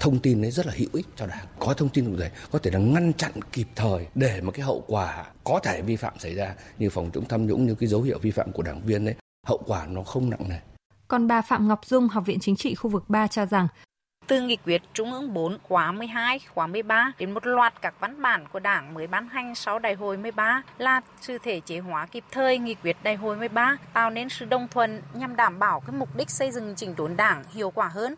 Thông 0.00 0.18
tin 0.18 0.44
ấy 0.44 0.50
rất 0.50 0.66
là 0.66 0.72
hữu 0.76 0.88
ích 0.92 1.06
cho 1.16 1.26
đảng. 1.26 1.46
Có 1.58 1.74
thông 1.74 1.88
tin 1.88 2.06
cụ 2.06 2.16
thể 2.20 2.30
có 2.50 2.58
thể 2.58 2.70
là 2.70 2.78
ngăn 2.78 3.12
chặn 3.12 3.32
kịp 3.52 3.66
thời 3.74 4.06
để 4.14 4.40
mà 4.40 4.52
cái 4.52 4.66
hậu 4.66 4.84
quả 4.86 5.24
có 5.44 5.60
thể 5.62 5.82
vi 5.82 5.96
phạm 5.96 6.18
xảy 6.18 6.34
ra 6.34 6.54
như 6.78 6.90
phòng 6.90 7.10
chống 7.14 7.24
tham 7.28 7.46
nhũng 7.46 7.66
như 7.66 7.74
cái 7.74 7.88
dấu 7.88 8.02
hiệu 8.02 8.18
vi 8.18 8.30
phạm 8.30 8.52
của 8.52 8.62
đảng 8.62 8.80
viên 8.86 9.04
ấy 9.04 9.14
hậu 9.44 9.62
quả 9.66 9.86
nó 9.86 10.02
không 10.02 10.30
nặng 10.30 10.48
nề 10.48 10.58
còn 11.08 11.26
bà 11.26 11.42
Phạm 11.42 11.68
Ngọc 11.68 11.84
Dung, 11.84 12.08
Học 12.08 12.26
viện 12.26 12.40
Chính 12.40 12.56
trị 12.56 12.74
khu 12.74 12.90
vực 12.90 13.04
3 13.08 13.26
cho 13.26 13.46
rằng 13.46 13.68
từ 14.26 14.40
nghị 14.40 14.56
quyết 14.56 14.82
Trung 14.92 15.12
ương 15.12 15.34
4 15.34 15.58
khóa 15.62 15.92
12, 15.92 16.40
khóa 16.54 16.66
13 16.66 17.12
đến 17.18 17.32
một 17.32 17.46
loạt 17.46 17.82
các 17.82 17.94
văn 18.00 18.22
bản 18.22 18.44
của 18.52 18.58
Đảng 18.58 18.94
mới 18.94 19.06
ban 19.06 19.28
hành 19.28 19.54
sau 19.54 19.78
đại 19.78 19.94
hội 19.94 20.16
13 20.16 20.62
là 20.78 21.00
sự 21.20 21.38
thể 21.38 21.60
chế 21.60 21.78
hóa 21.78 22.06
kịp 22.06 22.24
thời 22.30 22.58
nghị 22.58 22.74
quyết 22.74 22.96
đại 23.02 23.14
hội 23.14 23.36
13 23.36 23.76
tạo 23.92 24.10
nên 24.10 24.28
sự 24.28 24.44
đồng 24.44 24.68
thuận 24.70 25.02
nhằm 25.14 25.36
đảm 25.36 25.58
bảo 25.58 25.80
cái 25.80 25.96
mục 25.96 26.16
đích 26.16 26.30
xây 26.30 26.50
dựng 26.50 26.74
chỉnh 26.76 26.94
đốn 26.96 27.16
Đảng 27.16 27.44
hiệu 27.52 27.70
quả 27.70 27.88
hơn. 27.88 28.14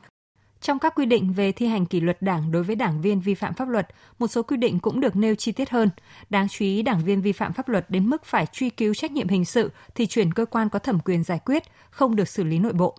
Trong 0.61 0.79
các 0.79 0.95
quy 0.95 1.07
định 1.07 1.33
về 1.33 1.53
thi 1.53 1.67
hành 1.67 1.87
kỷ 1.87 2.01
luật 2.01 2.23
đảng 2.23 2.53
đối 2.53 2.63
với 2.63 2.77
đảng 2.77 3.01
viên 3.01 3.21
vi 3.21 3.35
phạm 3.35 3.55
pháp 3.55 3.69
luật, 3.69 3.89
một 4.19 4.27
số 4.27 4.43
quy 4.43 4.57
định 4.57 4.79
cũng 4.79 5.01
được 5.01 5.17
nêu 5.17 5.35
chi 5.35 5.53
tiết 5.53 5.71
hơn. 5.71 5.91
Đáng 6.31 6.49
chú 6.49 6.65
ý, 6.65 6.83
đảng 6.83 7.05
viên 7.05 7.23
vi 7.23 7.33
phạm 7.33 7.53
pháp 7.53 7.69
luật 7.69 7.91
đến 7.91 8.07
mức 8.07 8.25
phải 8.25 8.47
truy 8.47 8.71
cứu 8.71 8.95
trách 8.95 9.13
nhiệm 9.13 9.29
hình 9.29 9.45
sự 9.45 9.71
thì 9.95 10.07
chuyển 10.07 10.33
cơ 10.33 10.45
quan 10.45 10.69
có 10.69 10.79
thẩm 10.79 10.99
quyền 11.01 11.25
giải 11.25 11.39
quyết, 11.45 11.63
không 11.91 12.17
được 12.17 12.29
xử 12.29 12.45
lý 12.45 12.59
nội 12.59 12.73
bộ. 12.73 12.99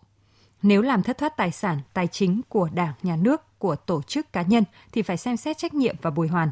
Nếu 0.62 0.82
làm 0.82 1.04
thất 1.04 1.18
thoát 1.18 1.38
tài 1.38 1.52
sản, 1.52 1.80
tài 1.94 2.08
chính 2.08 2.42
của 2.50 2.70
Đảng, 2.74 2.94
Nhà 3.04 3.16
nước, 3.16 3.60
của 3.60 3.76
tổ 3.76 4.02
chức 4.02 4.34
cá 4.34 4.42
nhân 4.42 4.64
thì 4.92 5.02
phải 5.02 5.18
xem 5.18 5.38
xét 5.38 5.58
trách 5.58 5.74
nhiệm 5.74 5.96
và 6.02 6.10
bồi 6.10 6.28
hoàn. 6.28 6.52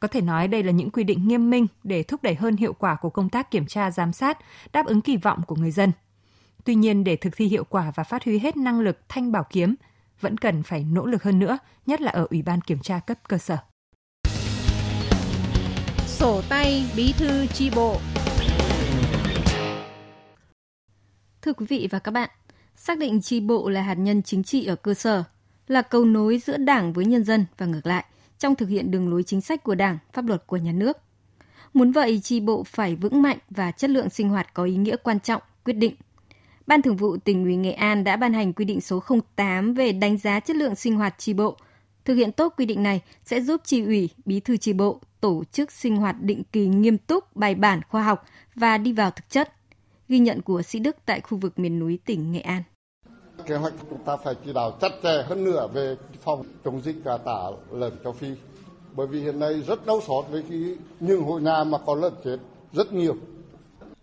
Có 0.00 0.08
thể 0.08 0.20
nói 0.20 0.48
đây 0.48 0.62
là 0.62 0.72
những 0.72 0.90
quy 0.90 1.04
định 1.04 1.28
nghiêm 1.28 1.50
minh 1.50 1.66
để 1.84 2.02
thúc 2.02 2.22
đẩy 2.22 2.34
hơn 2.34 2.56
hiệu 2.56 2.72
quả 2.72 2.94
của 2.94 3.10
công 3.10 3.28
tác 3.28 3.50
kiểm 3.50 3.66
tra 3.66 3.90
giám 3.90 4.12
sát, 4.12 4.38
đáp 4.72 4.86
ứng 4.86 5.00
kỳ 5.00 5.16
vọng 5.16 5.42
của 5.46 5.56
người 5.56 5.70
dân. 5.70 5.92
Tuy 6.64 6.74
nhiên 6.74 7.04
để 7.04 7.16
thực 7.16 7.36
thi 7.36 7.46
hiệu 7.46 7.64
quả 7.64 7.92
và 7.94 8.04
phát 8.04 8.24
huy 8.24 8.38
hết 8.38 8.56
năng 8.56 8.80
lực 8.80 8.98
thanh 9.08 9.32
bảo 9.32 9.44
kiếm, 9.50 9.74
vẫn 10.20 10.38
cần 10.38 10.62
phải 10.62 10.84
nỗ 10.84 11.06
lực 11.06 11.22
hơn 11.22 11.38
nữa, 11.38 11.58
nhất 11.86 12.00
là 12.00 12.10
ở 12.10 12.26
Ủy 12.30 12.42
ban 12.42 12.60
kiểm 12.60 12.78
tra 12.78 12.98
cấp 12.98 13.18
cơ 13.28 13.38
sở. 13.38 13.56
Sổ 16.06 16.42
tay 16.48 16.90
bí 16.96 17.12
thư 17.12 17.46
chi 17.46 17.70
bộ 17.76 17.96
Thưa 21.42 21.52
quý 21.52 21.66
vị 21.66 21.88
và 21.90 21.98
các 21.98 22.10
bạn, 22.10 22.30
xác 22.76 22.98
định 22.98 23.20
tri 23.20 23.40
bộ 23.40 23.68
là 23.68 23.82
hạt 23.82 23.94
nhân 23.94 24.22
chính 24.22 24.42
trị 24.42 24.66
ở 24.66 24.76
cơ 24.76 24.94
sở, 24.94 25.24
là 25.66 25.82
cầu 25.82 26.04
nối 26.04 26.38
giữa 26.38 26.56
Đảng 26.56 26.92
với 26.92 27.04
nhân 27.04 27.24
dân 27.24 27.46
và 27.58 27.66
ngược 27.66 27.86
lại 27.86 28.04
trong 28.38 28.54
thực 28.54 28.68
hiện 28.68 28.90
đường 28.90 29.08
lối 29.10 29.22
chính 29.22 29.40
sách 29.40 29.62
của 29.62 29.74
Đảng, 29.74 29.98
pháp 30.12 30.26
luật 30.26 30.46
của 30.46 30.56
nhà 30.56 30.72
nước. 30.72 30.98
Muốn 31.74 31.92
vậy, 31.92 32.20
tri 32.20 32.40
bộ 32.40 32.64
phải 32.64 32.96
vững 32.96 33.22
mạnh 33.22 33.38
và 33.50 33.70
chất 33.70 33.90
lượng 33.90 34.10
sinh 34.10 34.28
hoạt 34.28 34.54
có 34.54 34.64
ý 34.64 34.76
nghĩa 34.76 34.96
quan 34.96 35.20
trọng, 35.20 35.42
quyết 35.64 35.72
định. 35.72 35.94
Ban 36.68 36.82
Thường 36.82 36.96
vụ 36.96 37.16
tỉnh 37.16 37.44
ủy 37.44 37.56
Nghệ 37.56 37.72
An 37.72 38.04
đã 38.04 38.16
ban 38.16 38.32
hành 38.32 38.52
quy 38.52 38.64
định 38.64 38.80
số 38.80 39.02
08 39.36 39.74
về 39.74 39.92
đánh 39.92 40.18
giá 40.18 40.40
chất 40.40 40.56
lượng 40.56 40.74
sinh 40.74 40.96
hoạt 40.96 41.14
tri 41.18 41.32
bộ. 41.34 41.56
Thực 42.04 42.14
hiện 42.14 42.32
tốt 42.32 42.54
quy 42.56 42.66
định 42.66 42.82
này 42.82 43.00
sẽ 43.24 43.40
giúp 43.40 43.60
tri 43.64 43.84
ủy, 43.84 44.10
bí 44.24 44.40
thư 44.40 44.56
tri 44.56 44.72
bộ 44.72 45.00
tổ 45.20 45.44
chức 45.52 45.72
sinh 45.72 45.96
hoạt 45.96 46.16
định 46.22 46.42
kỳ 46.52 46.66
nghiêm 46.66 46.98
túc, 46.98 47.36
bài 47.36 47.54
bản, 47.54 47.80
khoa 47.88 48.02
học 48.02 48.24
và 48.54 48.78
đi 48.78 48.92
vào 48.92 49.10
thực 49.10 49.30
chất 49.30 49.52
Ghi 50.08 50.18
nhận 50.18 50.42
của 50.42 50.62
Sĩ 50.62 50.78
Đức 50.78 50.96
tại 51.06 51.20
khu 51.20 51.38
vực 51.38 51.58
miền 51.58 51.78
núi 51.78 51.98
tỉnh 52.04 52.32
Nghệ 52.32 52.40
An. 52.40 52.62
Kế 53.46 53.56
hoạch 53.56 53.72
chúng 53.90 54.04
ta 54.04 54.16
phải 54.16 54.34
chỉ 54.44 54.52
đạo 54.52 54.78
chặt 54.80 54.92
chẽ 55.02 55.22
hơn 55.26 55.44
nữa 55.44 55.68
về 55.74 55.96
phòng 56.24 56.44
chống 56.64 56.80
dịch 56.84 57.04
gà 57.04 57.16
tả 57.16 57.50
lợn 57.72 57.92
châu 58.04 58.12
Phi. 58.12 58.28
Bởi 58.96 59.06
vì 59.06 59.20
hiện 59.20 59.40
nay 59.40 59.62
rất 59.66 59.86
đau 59.86 60.00
xót 60.06 60.24
với 60.30 60.42
cái 60.50 60.76
những 61.00 61.22
hội 61.22 61.40
nhà 61.40 61.64
mà 61.64 61.78
có 61.86 61.94
lợn 61.94 62.12
chết 62.24 62.38
rất 62.72 62.92
nhiều. 62.92 63.16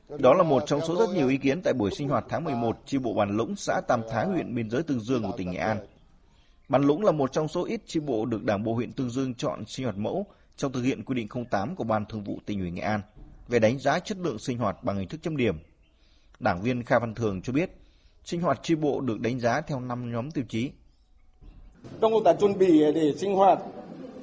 Đó 0.10 0.34
là 0.34 0.44
một 0.44 0.64
trong 0.68 0.82
số 0.88 0.96
rất 1.00 1.10
nhiều 1.16 1.30
ý 1.30 1.38
kiến 1.38 1.62
tại 1.62 1.74
buổi 1.74 1.92
sinh 1.92 2.10
hoạt 2.10 2.26
tháng 2.30 2.44
11 2.44 2.78
chi 2.86 2.98
bộ 2.98 3.14
Bàn 3.14 3.38
Lũng, 3.38 3.56
xã 3.56 3.82
Tam 3.88 4.02
Thái, 4.10 4.26
huyện 4.26 4.56
biên 4.56 4.70
giới 4.70 4.84
Tương 4.84 5.00
Dương 5.00 5.24
của 5.24 5.34
tỉnh 5.38 5.52
Nghệ 5.52 5.58
An. 5.58 5.78
Bàn 6.70 6.84
Lũng 6.84 7.04
là 7.04 7.12
một 7.12 7.32
trong 7.32 7.48
số 7.48 7.66
ít 7.66 7.82
chi 7.86 8.00
bộ 8.00 8.26
được 8.26 8.44
Đảng 8.44 8.64
bộ 8.64 8.74
huyện 8.74 8.92
Tương 8.92 9.10
Dương 9.10 9.36
chọn 9.36 9.66
sinh 9.66 9.86
hoạt 9.86 9.98
mẫu 9.98 10.26
trong 10.58 10.72
thực 10.72 10.82
hiện 10.82 11.04
quy 11.04 11.16
định 11.16 11.28
08 11.50 11.76
của 11.76 11.84
Ban 11.84 12.06
Thường 12.06 12.24
vụ 12.24 12.40
tỉnh 12.46 12.60
ủy 12.60 12.72
Nghệ 12.72 12.82
An 12.82 13.02
về 13.48 13.60
đánh 13.60 13.80
giá 13.80 14.00
chất 14.00 14.18
lượng 14.18 14.40
sinh 14.40 14.58
hoạt 14.58 14.84
bằng 14.84 14.98
hình 14.98 15.08
thức 15.08 15.22
chấm 15.24 15.38
điểm 15.38 15.56
Đảng 16.40 16.62
viên 16.62 16.84
Kha 16.84 17.00
Văn 17.00 17.16
Thường 17.16 17.42
cho 17.42 17.54
biết, 17.54 17.70
sinh 18.24 18.42
hoạt 18.42 18.60
chi 18.64 18.76
bộ 18.76 19.02
được 19.02 19.20
đánh 19.20 19.40
giá 19.40 19.62
theo 19.62 19.80
5 19.80 20.12
nhóm 20.12 20.32
tiêu 20.32 20.44
chí. 20.50 20.72
Trong 22.02 22.14
công 22.14 22.24
tác 22.24 22.36
chuẩn 22.40 22.58
bị 22.58 22.80
để 22.96 23.14
sinh 23.18 23.36
hoạt 23.36 23.60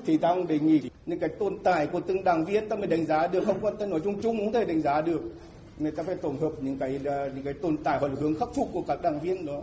thì 0.07 0.19
ta 0.19 0.35
cũng 0.35 0.47
đề 0.47 0.59
nghị 0.59 0.81
những 1.07 1.19
cái 1.19 1.29
tồn 1.29 1.59
tại 1.65 1.87
của 1.87 2.01
từng 2.01 2.25
đảng 2.25 2.45
viên 2.45 2.69
ta 2.69 2.77
mới 2.77 2.87
đánh 2.87 3.07
giá 3.07 3.27
được 3.27 3.45
không 3.45 3.61
quan 3.61 3.77
tâm 3.77 3.91
nói 3.91 4.01
chung 4.05 4.23
chung 4.23 4.39
không 4.39 4.53
thể 4.53 4.65
đánh 4.65 4.81
giá 4.81 5.01
được 5.01 5.21
người 5.83 5.93
ta 5.93 6.03
phải 6.03 6.15
tổng 6.15 6.41
hợp 6.41 6.53
những 6.61 6.79
cái 6.79 7.01
ờ, 7.05 7.31
những 7.35 7.45
cái 7.45 7.55
tồn 7.55 7.77
tại 7.85 7.99
hoặc 7.99 8.09
là 8.09 8.15
hướng 8.21 8.39
khắc 8.39 8.49
phục 8.55 8.69
của 8.73 8.83
các 8.83 9.03
đảng 9.03 9.21
viên 9.21 9.47
đó. 9.47 9.63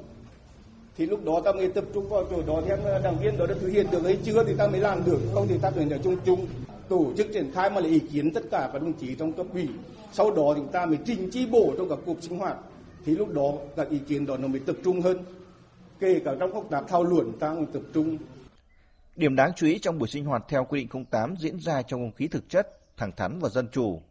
Thì 0.98 1.06
lúc 1.06 1.26
đó 1.26 1.42
ta 1.46 1.52
mới 1.52 1.70
tập 1.70 1.84
trung 1.94 2.10
vào 2.10 2.26
chỗ 2.30 2.42
đó 2.48 2.62
xem 2.68 2.80
ờ, 2.84 3.02
đảng 3.02 3.20
viên 3.20 3.38
đó 3.38 3.46
đã 3.46 3.56
thực 3.62 3.70
hiện 3.70 3.88
được 3.92 4.04
hay 4.04 4.18
chưa 4.24 4.44
thì 4.44 4.56
ta 4.58 4.68
mới 4.68 4.80
làm 4.80 5.06
được 5.06 5.20
không 5.34 5.48
thì 5.48 5.58
ta 5.58 5.72
phải 5.72 5.86
là 5.86 5.98
chung 6.04 6.18
chung. 6.26 6.48
Tổ 6.90 7.12
chức 7.18 7.28
triển 7.34 7.52
khai 7.54 7.70
mà 7.70 7.82
lấy 7.82 7.92
ý 7.92 8.00
kiến 8.00 8.34
tất 8.34 8.42
cả 8.52 8.70
các 8.74 8.82
đồng 8.82 8.94
chí 8.94 9.16
trong 9.16 9.34
cấp 9.34 9.46
ủy 9.54 9.68
sau 10.14 10.32
đó 10.32 10.54
thì 10.56 10.62
ta 10.72 10.86
mới 10.86 10.98
trình 11.06 11.30
chi 11.32 11.46
bộ 11.46 11.74
trong 11.78 11.90
các 11.90 12.00
cuộc 12.06 12.24
sinh 12.24 12.40
hoạt. 12.40 12.58
Thì 13.06 13.16
lúc 13.16 13.34
đó 13.34 13.54
các 13.76 13.90
ý 13.90 14.00
kiến 14.08 14.26
đó 14.26 14.38
nó 14.38 14.48
mới 14.48 14.60
tập 14.60 14.76
trung 14.84 15.02
hơn. 15.02 15.18
Kể 16.00 16.22
cả 16.26 16.32
trong 16.40 16.54
công 16.54 16.70
tác 16.70 16.84
thao 16.88 17.04
luận 17.04 17.32
ta 17.40 17.56
cũng 17.56 17.66
tập 17.66 17.82
trung. 17.94 18.18
Điểm 19.16 19.36
đáng 19.36 19.52
chú 19.56 19.68
ý 19.68 19.80
trong 19.80 20.00
buổi 20.00 20.08
sinh 20.08 20.26
hoạt 20.26 20.44
theo 20.50 20.66
quy 20.70 20.80
định 20.80 21.06
08 21.06 21.36
diễn 21.40 21.60
ra 21.60 21.82
trong 21.82 22.00
không 22.00 22.12
khí 22.12 22.28
thực 22.28 22.50
chất, 22.50 22.68
thẳng 22.98 23.12
thắn 23.18 23.40
và 23.40 23.50
dân 23.50 23.68
chủ. 23.72 24.02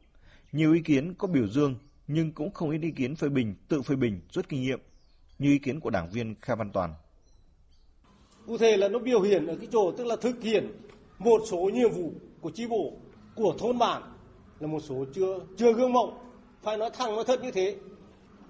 Nhiều 0.52 0.72
ý 0.72 0.80
kiến 0.80 1.14
có 1.18 1.28
biểu 1.28 1.48
dương 1.48 1.74
nhưng 2.08 2.32
cũng 2.32 2.50
không 2.50 2.70
ít 2.70 2.78
ý 2.82 2.90
kiến 2.90 3.16
phê 3.16 3.28
bình, 3.28 3.54
tự 3.68 3.82
phê 3.82 3.96
bình, 3.96 4.20
rút 4.30 4.48
kinh 4.48 4.62
nghiệm, 4.62 4.80
như 5.38 5.50
ý 5.50 5.58
kiến 5.58 5.80
của 5.80 5.90
đảng 5.90 6.10
viên 6.10 6.34
Kha 6.42 6.54
Văn 6.54 6.70
Toàn. 6.72 6.94
Cụ 8.46 8.58
thể 8.58 8.76
là 8.76 8.88
nó 8.88 8.98
biểu 8.98 9.20
hiện 9.20 9.46
ở 9.46 9.56
cái 9.56 9.68
chỗ 9.72 9.92
tức 9.92 10.04
là 10.04 10.16
thực 10.16 10.42
hiện 10.42 10.72
một 11.18 11.42
số 11.50 11.70
nhiệm 11.74 11.90
vụ 11.90 12.12
của 12.40 12.50
chi 12.50 12.66
bộ, 12.66 12.92
của 13.34 13.54
thôn 13.58 13.78
bản 13.78 14.02
là 14.60 14.66
một 14.66 14.80
số 14.80 15.04
chưa 15.14 15.40
chưa 15.56 15.72
gương 15.72 15.92
mẫu, 15.92 16.18
phải 16.62 16.76
nói 16.76 16.90
thẳng 16.98 17.14
nói 17.14 17.24
thật 17.26 17.42
như 17.42 17.50
thế. 17.50 17.76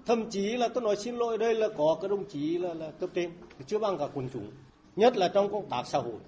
Thậm 0.05 0.29
chí 0.29 0.57
là 0.57 0.67
tôi 0.67 0.83
nói 0.83 0.95
xin 0.95 1.15
lỗi 1.15 1.37
đây 1.37 1.55
là 1.55 1.67
có 1.77 1.97
các 2.01 2.11
đồng 2.11 2.29
chí 2.29 2.57
là, 2.57 2.73
là 2.73 2.91
cấp 2.91 3.09
trên 3.13 3.31
chưa 3.67 3.79
bằng 3.79 3.97
cả 3.97 4.05
quần 4.13 4.29
chúng, 4.33 4.51
nhất 4.95 5.17
là 5.17 5.27
trong 5.27 5.51
công 5.51 5.69
tác 5.69 5.83
xã 5.85 5.99
hội. 5.99 6.19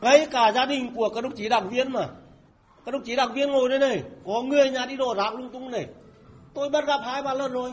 Ngay 0.00 0.26
cả 0.30 0.52
gia 0.52 0.66
đình 0.66 0.94
của 0.94 1.08
các 1.08 1.20
đồng 1.20 1.36
chí 1.36 1.48
đảng 1.48 1.70
viên 1.70 1.92
mà 1.92 2.08
các 2.84 2.92
đồng 2.92 3.02
chí 3.02 3.16
đảng 3.16 3.34
viên 3.34 3.50
ngồi 3.50 3.68
đây 3.68 3.78
này 3.78 4.02
có 4.24 4.42
người 4.42 4.70
nhà 4.70 4.86
đi 4.86 4.96
đổ 4.96 5.14
rác 5.14 5.34
lung 5.34 5.50
tung 5.52 5.70
này 5.70 5.86
tôi 6.54 6.70
bắt 6.70 6.86
gặp 6.86 7.00
hai 7.04 7.22
ba 7.22 7.34
lần 7.34 7.52
rồi 7.52 7.72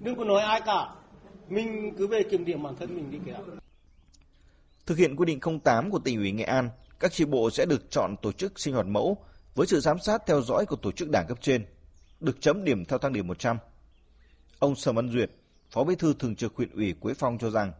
đừng 0.00 0.16
có 0.16 0.24
nói 0.24 0.42
ai 0.42 0.60
cả 0.66 0.94
mình 1.48 1.94
cứ 1.98 2.06
về 2.06 2.22
kiểm 2.30 2.44
điểm 2.44 2.62
bản 2.62 2.76
thân 2.76 2.96
mình 2.96 3.10
đi 3.10 3.18
kìa 3.26 3.36
Thực 4.86 4.98
hiện 4.98 5.16
quy 5.16 5.24
định 5.24 5.40
08 5.64 5.90
của 5.90 5.98
tỉnh 5.98 6.18
ủy 6.18 6.32
Nghệ 6.32 6.44
An, 6.44 6.70
các 7.00 7.12
chi 7.12 7.24
bộ 7.24 7.50
sẽ 7.50 7.66
được 7.66 7.90
chọn 7.90 8.16
tổ 8.22 8.32
chức 8.32 8.60
sinh 8.60 8.74
hoạt 8.74 8.86
mẫu 8.86 9.16
với 9.54 9.66
sự 9.66 9.80
giám 9.80 9.98
sát 9.98 10.22
theo 10.26 10.42
dõi 10.42 10.66
của 10.66 10.76
tổ 10.76 10.92
chức 10.92 11.10
đảng 11.10 11.26
cấp 11.26 11.38
trên, 11.40 11.66
được 12.20 12.40
chấm 12.40 12.64
điểm 12.64 12.84
theo 12.84 12.98
thang 12.98 13.12
điểm 13.12 13.26
100. 13.26 13.58
Ông 14.58 14.76
Sở 14.76 14.92
Văn 14.92 15.12
Duyệt, 15.12 15.30
Phó 15.70 15.84
Bí 15.84 15.94
thư 15.94 16.14
Thường 16.14 16.36
trực 16.36 16.56
huyện 16.56 16.70
ủy 16.70 16.94
Quế 17.00 17.14
Phong 17.14 17.38
cho 17.38 17.50
rằng, 17.50 17.72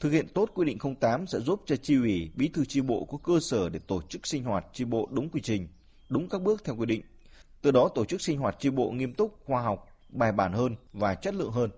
thực 0.00 0.10
hiện 0.10 0.28
tốt 0.28 0.50
quy 0.54 0.66
định 0.66 0.78
08 1.00 1.26
sẽ 1.26 1.40
giúp 1.40 1.62
cho 1.66 1.76
chi 1.76 1.96
ủy, 1.96 2.30
bí 2.34 2.48
thư 2.48 2.64
chi 2.64 2.80
bộ 2.80 3.04
có 3.04 3.18
cơ 3.24 3.40
sở 3.40 3.68
để 3.68 3.80
tổ 3.86 4.02
chức 4.02 4.26
sinh 4.26 4.44
hoạt 4.44 4.64
chi 4.72 4.84
bộ 4.84 5.08
đúng 5.12 5.28
quy 5.28 5.40
trình, 5.40 5.68
đúng 6.08 6.28
các 6.28 6.42
bước 6.42 6.64
theo 6.64 6.76
quy 6.76 6.86
định. 6.86 7.02
Từ 7.64 7.70
đó 7.70 7.88
tổ 7.94 8.04
chức 8.04 8.20
sinh 8.20 8.38
hoạt 8.38 8.56
chi 8.58 8.70
bộ 8.70 8.90
nghiêm 8.90 9.12
túc, 9.12 9.38
khoa 9.44 9.62
học, 9.62 9.88
bài 10.08 10.32
bản 10.32 10.52
hơn 10.52 10.76
và 10.92 11.14
chất 11.14 11.34
lượng 11.34 11.50
hơn. 11.50 11.70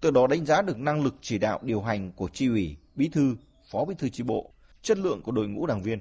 Từ 0.00 0.10
đó 0.10 0.26
đánh 0.26 0.44
giá 0.44 0.62
được 0.62 0.78
năng 0.78 1.04
lực 1.04 1.14
chỉ 1.20 1.38
đạo 1.38 1.58
điều 1.62 1.80
hành 1.80 2.12
của 2.16 2.28
chi 2.32 2.48
ủy, 2.48 2.76
bí 2.94 3.08
thư, 3.08 3.36
phó 3.70 3.84
bí 3.84 3.94
thư 3.98 4.08
chi 4.08 4.24
bộ, 4.24 4.50
chất 4.82 4.98
lượng 4.98 5.22
của 5.22 5.32
đội 5.32 5.48
ngũ 5.48 5.66
đảng 5.66 5.82
viên. 5.82 5.98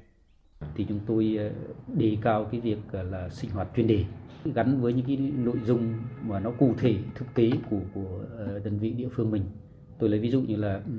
Thì 0.75 0.85
chúng 0.89 0.99
tôi 1.07 1.35
ờ, 1.37 1.51
đề 1.87 2.17
cao 2.21 2.47
cái 2.51 2.61
việc 2.61 2.77
ờ, 2.91 3.03
là 3.03 3.29
sinh 3.29 3.49
hoạt 3.49 3.67
chuyên 3.75 3.87
đề 3.87 4.05
gắn 4.45 4.81
với 4.81 4.93
những 4.93 5.05
cái 5.05 5.17
nội 5.17 5.57
dung 5.65 5.93
mà 6.21 6.39
nó 6.39 6.51
cụ 6.59 6.73
thể 6.77 6.95
thực 7.15 7.33
tế 7.33 7.49
của 7.69 7.79
của 7.93 8.25
ờ, 8.37 8.59
đơn 8.59 8.79
vị 8.79 8.91
địa 8.91 9.09
phương 9.15 9.31
mình. 9.31 9.43
Tôi 9.99 10.09
lấy 10.09 10.19
ví 10.19 10.31
dụ 10.31 10.41
như 10.41 10.55
là 10.55 10.73
ừ, 10.73 10.93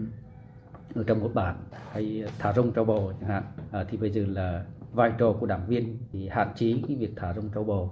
ở 0.95 1.04
trong 1.04 1.21
một 1.21 1.31
bản 1.35 1.57
hay 1.90 2.25
thả 2.38 2.52
rông 2.52 2.73
trâu 2.73 2.85
bò 2.85 3.12
chẳng 3.21 3.28
hạn 3.28 3.43
à, 3.71 3.85
thì 3.90 3.97
bây 3.97 4.11
giờ 4.11 4.26
là 4.28 4.64
vai 4.93 5.12
trò 5.19 5.33
của 5.33 5.47
đảng 5.47 5.66
viên 5.66 5.99
thì 6.12 6.28
hạn 6.28 6.49
chế 6.57 6.75
cái 6.88 6.97
việc 6.97 7.11
thả 7.16 7.33
rông 7.33 7.49
trâu 7.54 7.64
bò 7.64 7.88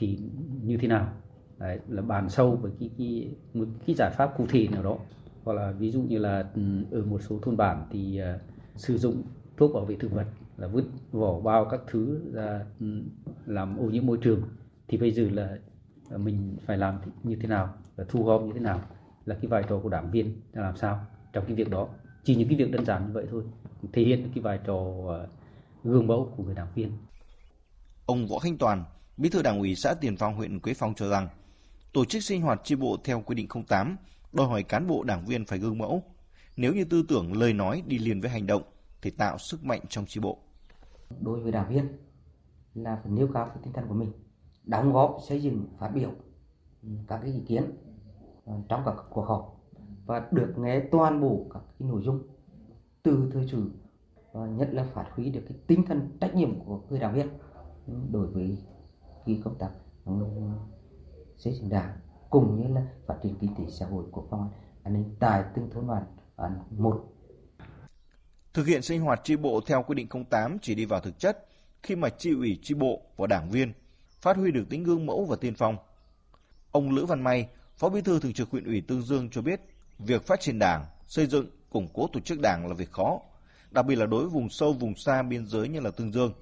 thì 0.00 0.18
như 0.62 0.76
thế 0.76 0.88
nào? 0.88 1.12
Đấy, 1.58 1.78
là 1.88 2.02
bàn 2.02 2.28
sâu 2.28 2.56
với 2.56 2.72
cái, 2.80 2.90
cái 2.98 3.34
một 3.54 3.68
cái 3.86 3.96
giải 3.98 4.10
pháp 4.10 4.30
cụ 4.36 4.46
thể 4.48 4.68
nào 4.68 4.82
đó. 4.82 4.98
Hoặc 5.44 5.52
là 5.52 5.72
ví 5.72 5.90
dụ 5.90 6.02
như 6.02 6.18
là 6.18 6.50
ừ, 6.54 6.62
ở 6.90 7.04
một 7.04 7.18
số 7.22 7.38
thôn 7.42 7.56
bản 7.56 7.86
thì 7.90 8.20
uh, 8.34 8.40
sử 8.76 8.98
dụng 8.98 9.22
thuốc 9.56 9.74
bảo 9.74 9.84
vệ 9.84 9.96
thực 9.96 10.12
vật 10.12 10.26
là 10.56 10.66
vứt 10.66 10.84
vỏ 11.12 11.40
bao 11.40 11.64
các 11.64 11.80
thứ 11.86 12.20
ra 12.32 12.66
ừ, 12.80 13.02
làm 13.46 13.76
ô 13.76 13.84
nhiễm 13.84 14.06
môi 14.06 14.18
trường. 14.22 14.42
Thì 14.88 14.98
bây 14.98 15.10
giờ 15.10 15.28
là 15.32 15.58
à, 16.10 16.16
mình 16.16 16.56
phải 16.66 16.78
làm 16.78 16.98
như 17.22 17.36
thế 17.36 17.48
nào? 17.48 17.74
Và 17.96 18.04
thu 18.08 18.24
gom 18.24 18.46
như 18.46 18.52
thế 18.52 18.60
nào? 18.60 18.80
Là 19.24 19.34
cái 19.34 19.46
vai 19.46 19.64
trò 19.68 19.78
của 19.78 19.88
đảng 19.88 20.10
viên 20.10 20.40
là 20.52 20.62
làm 20.62 20.76
sao 20.76 21.06
trong 21.32 21.44
cái 21.46 21.54
việc 21.54 21.70
đó? 21.70 21.88
Chỉ 22.24 22.36
những 22.36 22.48
cái 22.48 22.58
việc 22.58 22.72
đơn 22.72 22.84
giản 22.84 23.06
như 23.06 23.12
vậy 23.12 23.26
thôi 23.30 23.42
thể 23.92 24.02
hiện 24.02 24.30
cái 24.34 24.42
vai 24.42 24.58
trò 24.66 24.84
à, 25.08 25.26
gương 25.84 26.06
mẫu 26.06 26.32
của 26.36 26.44
người 26.44 26.54
đảng 26.54 26.68
viên. 26.74 26.92
Ông 28.06 28.26
Võ 28.26 28.38
thanh 28.42 28.58
Toàn, 28.58 28.84
Bí 29.20 29.28
thư 29.28 29.42
Đảng 29.42 29.58
ủy 29.58 29.74
xã 29.74 29.94
Tiền 29.94 30.16
Phong 30.16 30.34
huyện 30.34 30.60
Quế 30.60 30.74
Phong 30.74 30.94
cho 30.94 31.08
rằng, 31.08 31.28
tổ 31.92 32.04
chức 32.04 32.22
sinh 32.22 32.42
hoạt 32.42 32.60
chi 32.64 32.74
bộ 32.74 32.96
theo 33.04 33.22
quy 33.26 33.34
định 33.34 33.48
08 33.68 33.96
đòi 34.32 34.46
hỏi 34.46 34.62
cán 34.62 34.86
bộ 34.86 35.02
đảng 35.02 35.24
viên 35.24 35.44
phải 35.44 35.58
gương 35.58 35.78
mẫu. 35.78 36.02
Nếu 36.56 36.74
như 36.74 36.84
tư 36.84 37.04
tưởng, 37.08 37.32
lời 37.32 37.52
nói 37.52 37.82
đi 37.86 37.98
liền 37.98 38.20
với 38.20 38.30
hành 38.30 38.46
động 38.46 38.62
thì 39.02 39.10
tạo 39.10 39.38
sức 39.38 39.64
mạnh 39.64 39.80
trong 39.88 40.06
chi 40.06 40.20
bộ. 40.20 40.38
Đối 41.20 41.40
với 41.40 41.52
đảng 41.52 41.68
viên 41.68 41.88
là 42.74 42.98
phải 43.02 43.12
nêu 43.12 43.28
cao 43.34 43.46
cái 43.46 43.56
tinh 43.62 43.72
thần 43.72 43.84
của 43.88 43.94
mình, 43.94 44.12
đóng 44.64 44.92
góp 44.92 45.18
xây 45.28 45.42
dựng 45.42 45.66
phát 45.78 45.88
biểu 45.94 46.10
ừ, 46.82 46.88
các 47.08 47.18
cái 47.22 47.32
ý 47.32 47.40
kiến 47.46 47.64
ờ, 48.44 48.54
trong 48.68 48.82
các 48.84 48.94
cuộc 49.10 49.22
họp 49.22 49.60
và 50.06 50.28
được 50.30 50.54
nghe 50.56 50.80
toàn 50.80 51.20
bộ 51.20 51.46
các 51.54 51.62
cái 51.78 51.88
nội 51.88 52.02
dung 52.02 52.22
từ 53.02 53.30
thời 53.32 53.48
sự 53.48 53.70
và 54.32 54.46
nhất 54.46 54.68
là 54.72 54.84
phát 54.94 55.06
huy 55.14 55.30
được 55.30 55.42
cái 55.48 55.58
tinh 55.66 55.84
thần 55.86 56.18
trách 56.20 56.34
nhiệm 56.34 56.60
của 56.60 56.80
người 56.90 56.98
đảng 56.98 57.14
viên 57.14 57.28
ừ, 57.86 57.94
đối 58.10 58.26
với 58.26 58.58
cái 59.26 59.40
công 59.44 59.58
tác 59.58 59.70
ờ, 60.04 60.12
xây 61.36 61.52
dựng 61.52 61.68
đảng 61.68 61.96
cùng 62.30 62.62
như 62.62 62.74
là 62.74 62.86
phát 63.06 63.14
triển 63.22 63.34
kinh 63.40 63.54
tế 63.54 63.64
xã 63.68 63.86
hội 63.86 64.04
của 64.12 64.22
công 64.30 64.50
an 64.82 64.94
ninh 64.94 65.16
tại 65.20 65.44
từng 65.54 65.70
thôn 65.70 65.86
bản 65.86 66.04
một 66.70 67.04
Thực 68.52 68.66
hiện 68.66 68.82
sinh 68.82 69.00
hoạt 69.00 69.20
tri 69.24 69.36
bộ 69.36 69.60
theo 69.66 69.82
quy 69.82 69.94
định 69.94 70.08
08 70.30 70.58
chỉ 70.62 70.74
đi 70.74 70.84
vào 70.84 71.00
thực 71.00 71.18
chất 71.18 71.46
khi 71.82 71.96
mà 71.96 72.08
tri 72.08 72.34
ủy 72.34 72.58
tri 72.62 72.74
bộ 72.74 73.02
và 73.16 73.26
đảng 73.26 73.50
viên 73.50 73.72
phát 74.20 74.36
huy 74.36 74.50
được 74.50 74.64
tính 74.70 74.84
gương 74.84 75.06
mẫu 75.06 75.24
và 75.24 75.36
tiên 75.36 75.54
phong. 75.54 75.76
Ông 76.72 76.90
Lữ 76.90 77.06
Văn 77.06 77.22
May, 77.24 77.48
Phó 77.76 77.88
Bí 77.88 78.00
thư 78.00 78.20
Thường 78.20 78.32
trực 78.32 78.50
huyện 78.50 78.64
ủy 78.64 78.80
Tương 78.80 79.02
Dương 79.02 79.30
cho 79.30 79.42
biết, 79.42 79.60
việc 79.98 80.26
phát 80.26 80.40
triển 80.40 80.58
đảng, 80.58 80.84
xây 81.06 81.26
dựng, 81.26 81.46
củng 81.70 81.88
cố 81.92 82.06
tổ 82.12 82.20
chức 82.20 82.40
đảng 82.40 82.66
là 82.66 82.74
việc 82.74 82.92
khó, 82.92 83.20
đặc 83.70 83.86
biệt 83.86 83.96
là 83.96 84.06
đối 84.06 84.20
với 84.20 84.30
vùng 84.30 84.48
sâu, 84.48 84.72
vùng 84.72 84.94
xa 84.94 85.22
biên 85.22 85.46
giới 85.46 85.68
như 85.68 85.80
là 85.80 85.90
Tương 85.90 86.12
Dương. 86.12 86.32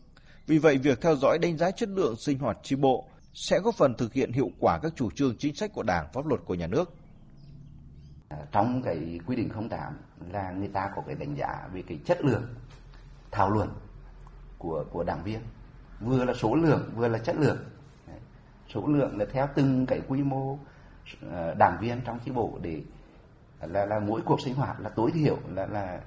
Vì 0.49 0.59
vậy, 0.59 0.78
việc 0.78 1.00
theo 1.00 1.17
dõi 1.17 1.38
đánh 1.38 1.57
giá 1.57 1.71
chất 1.71 1.88
lượng 1.88 2.17
sinh 2.17 2.38
hoạt 2.38 2.59
tri 2.62 2.76
bộ 2.76 3.05
sẽ 3.35 3.61
góp 3.61 3.75
phần 3.75 3.95
thực 3.95 4.12
hiện 4.12 4.33
hiệu 4.33 4.50
quả 4.61 4.78
các 4.83 4.93
chủ 4.97 5.11
trương 5.11 5.37
chính 5.38 5.55
sách 5.55 5.71
của 5.75 5.83
Đảng, 5.83 6.07
pháp 6.12 6.26
luật 6.26 6.40
của 6.45 6.55
nhà 6.55 6.67
nước. 6.67 6.95
Trong 8.52 8.83
cái 8.83 9.21
quy 9.26 9.37
định 9.37 9.69
08 9.71 9.99
là 10.33 10.52
người 10.52 10.69
ta 10.69 10.90
có 10.97 11.02
cái 11.07 11.14
đánh 11.14 11.35
giá 11.37 11.69
về 11.73 11.83
cái 11.88 11.99
chất 12.05 12.25
lượng 12.25 12.43
thảo 13.31 13.50
luận 13.50 13.69
của 14.59 14.85
của 14.93 15.05
đảng 15.05 15.25
viên, 15.25 15.40
vừa 16.00 16.25
là 16.25 16.35
số 16.35 16.55
lượng 16.55 16.90
vừa 16.95 17.09
là 17.09 17.19
chất 17.19 17.37
lượng. 17.37 17.59
Số 18.75 18.87
lượng 18.87 19.19
là 19.19 19.25
theo 19.33 19.49
từng 19.55 19.87
cái 19.87 20.00
quy 20.09 20.23
mô 20.23 20.59
ờ, 21.33 21.55
đảng 21.55 21.78
viên 21.81 22.00
trong 22.05 22.19
chi 22.25 22.31
bộ 22.31 22.59
để 22.62 22.83
là 23.61 23.87
là 23.87 24.00
mỗi 24.00 24.21
cuộc 24.25 24.40
sinh 24.40 24.55
hoạt 24.55 24.81
là 24.81 24.88
tối 24.88 25.11
thiểu 25.14 25.38
là 25.55 25.67
là 25.67 26.00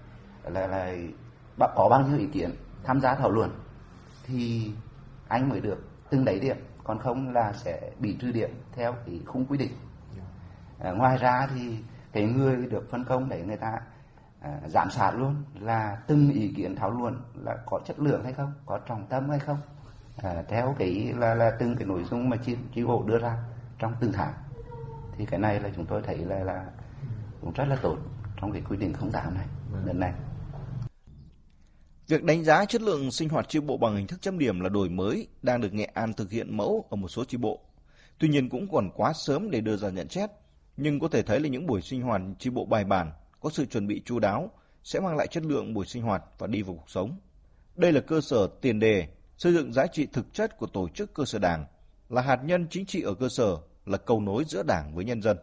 là 0.44 0.68
là, 0.68 0.96
là 1.58 1.68
có 1.76 1.88
bao 1.90 2.08
nhiêu 2.08 2.18
ý 2.20 2.28
kiến 2.34 2.52
tham 2.84 3.02
gia 3.02 3.16
thảo 3.16 3.32
luận 3.32 3.52
thì 4.24 4.72
anh 5.28 5.50
mới 5.50 5.62
được 5.62 5.90
từng 6.10 6.26
đấy 6.26 6.40
điểm 6.40 6.58
còn 6.84 7.00
không 7.00 7.34
là 7.34 7.54
sẽ 7.54 7.92
bị 8.00 8.18
trừ 8.22 8.32
điểm 8.32 8.50
theo 8.72 8.96
cái 9.06 9.20
khung 9.26 9.46
quy 9.46 9.58
định. 9.58 9.72
À, 10.80 10.92
ngoài 10.92 11.18
ra 11.18 11.48
thì 11.56 11.78
cái 12.12 12.24
người 12.24 12.56
được 12.56 12.92
phân 12.92 13.04
công 13.04 13.30
để 13.30 13.44
người 13.44 13.58
ta 13.58 13.80
à, 14.42 14.60
giám 14.68 14.90
sát 14.90 15.12
luôn 15.12 15.36
là 15.60 15.98
từng 16.08 16.32
ý 16.32 16.54
kiến 16.56 16.76
thảo 16.76 16.92
luận 16.92 17.22
là 17.36 17.58
có 17.66 17.80
chất 17.86 18.00
lượng 18.00 18.24
hay 18.24 18.34
không 18.34 18.54
có 18.66 18.78
trọng 18.78 19.08
tâm 19.08 19.30
hay 19.30 19.40
không. 19.40 19.58
À, 20.18 20.44
theo 20.48 20.76
cái 20.80 21.14
là 21.18 21.36
là 21.36 21.52
từng 21.60 21.76
cái 21.76 21.88
nội 21.88 22.04
dung 22.04 22.30
mà 22.30 22.38
chi 22.38 22.58
chi 22.74 22.84
bộ 22.84 23.04
đưa 23.08 23.18
ra 23.18 23.38
trong 23.80 23.94
từng 24.00 24.12
tháng. 24.14 24.34
Thì 25.18 25.26
cái 25.26 25.40
này 25.40 25.60
là 25.60 25.70
chúng 25.76 25.86
tôi 25.86 26.02
thấy 26.02 26.18
là 26.18 26.44
là 26.44 26.66
cũng 27.42 27.52
rất 27.54 27.66
là 27.66 27.78
tốt 27.82 27.98
trong 28.42 28.52
cái 28.52 28.62
quy 28.70 28.78
định 28.78 28.94
không 28.94 29.12
08 29.12 29.34
này 29.36 29.46
lần 29.86 30.00
này 30.00 30.14
Việc 32.12 32.24
đánh 32.24 32.44
giá 32.44 32.66
chất 32.66 32.82
lượng 32.82 33.12
sinh 33.12 33.30
hoạt 33.30 33.50
chi 33.50 33.60
bộ 33.60 33.78
bằng 33.78 33.96
hình 33.96 34.08
thức 34.08 34.22
chấm 34.22 34.40
điểm 34.40 34.60
là 34.60 34.70
đổi 34.70 34.90
mới 34.90 35.28
đang 35.42 35.62
được 35.62 35.74
Nghệ 35.74 35.84
An 35.86 36.14
thực 36.14 36.32
hiện 36.32 36.58
mẫu 36.58 36.86
ở 36.90 36.96
một 36.96 37.08
số 37.08 37.26
chi 37.26 37.38
bộ. 37.38 37.60
Tuy 38.20 38.28
nhiên 38.28 38.50
cũng 38.50 38.72
còn 38.72 38.90
quá 38.96 39.14
sớm 39.14 39.52
để 39.52 39.62
đưa 39.62 39.78
ra 39.78 39.90
nhận 39.90 40.10
xét, 40.10 40.30
nhưng 40.78 41.00
có 41.00 41.08
thể 41.08 41.22
thấy 41.22 41.40
là 41.40 41.50
những 41.50 41.68
buổi 41.68 41.82
sinh 41.82 42.02
hoạt 42.02 42.22
chi 42.40 42.50
bộ 42.50 42.66
bài 42.66 42.84
bản, 42.84 43.12
có 43.40 43.50
sự 43.50 43.66
chuẩn 43.66 43.88
bị 43.88 44.02
chu 44.06 44.20
đáo 44.20 44.52
sẽ 44.84 45.00
mang 45.00 45.18
lại 45.18 45.28
chất 45.28 45.44
lượng 45.44 45.74
buổi 45.74 45.86
sinh 45.86 46.04
hoạt 46.04 46.24
và 46.38 46.48
đi 46.48 46.62
vào 46.62 46.76
cuộc 46.76 46.90
sống. 46.90 47.20
Đây 47.76 47.92
là 47.92 48.02
cơ 48.02 48.22
sở 48.22 48.50
tiền 48.62 48.80
đề 48.80 49.08
xây 49.38 49.54
dựng 49.54 49.74
giá 49.74 49.88
trị 49.88 50.08
thực 50.14 50.34
chất 50.34 50.58
của 50.58 50.68
tổ 50.68 50.90
chức 50.90 51.14
cơ 51.14 51.26
sở 51.26 51.40
Đảng, 51.40 51.66
là 52.10 52.22
hạt 52.22 52.40
nhân 52.46 52.68
chính 52.70 52.86
trị 52.86 53.02
ở 53.02 53.14
cơ 53.14 53.30
sở, 53.30 53.58
là 53.86 53.98
cầu 53.98 54.22
nối 54.22 54.44
giữa 54.48 54.64
Đảng 54.64 54.96
với 54.96 55.06
nhân 55.06 55.22
dân. 55.22 55.38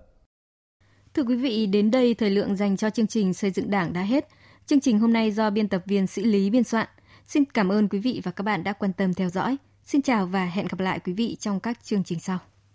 Thưa 1.15 1.23
quý 1.23 1.37
vị, 1.37 1.67
đến 1.67 1.91
đây 1.91 2.15
thời 2.15 2.31
lượng 2.31 2.57
dành 2.57 2.77
cho 2.77 2.91
chương 2.91 3.07
trình 3.07 3.35
xây 3.35 3.51
dựng 3.51 3.71
Đảng 3.71 3.93
đã 3.93 4.03
hết. 4.03 4.29
Chương 4.69 4.81
trình 4.81 4.99
hôm 4.99 5.13
nay 5.13 5.31
do 5.31 5.51
biên 5.51 5.69
tập 5.69 5.83
viên 5.87 6.07
Sĩ 6.07 6.25
Lý 6.25 6.51
biên 6.51 6.65
soạn. 6.65 6.87
Xin 7.27 7.45
cảm 7.45 7.73
ơn 7.73 7.89
quý 7.89 7.99
vị 7.99 8.21
và 8.25 8.31
các 8.31 8.43
bạn 8.43 8.65
đã 8.65 8.73
quan 8.73 8.93
tâm 8.93 9.15
theo 9.15 9.29
dõi. 9.29 9.57
Xin 9.85 10.03
chào 10.03 10.27
và 10.27 10.45
hẹn 10.45 10.67
gặp 10.67 10.81
lại 10.81 11.01
quý 11.05 11.13
vị 11.13 11.37
trong 11.41 11.61
các 11.61 11.85
chương 11.85 12.05
trình 12.05 12.21
sau. 12.21 12.39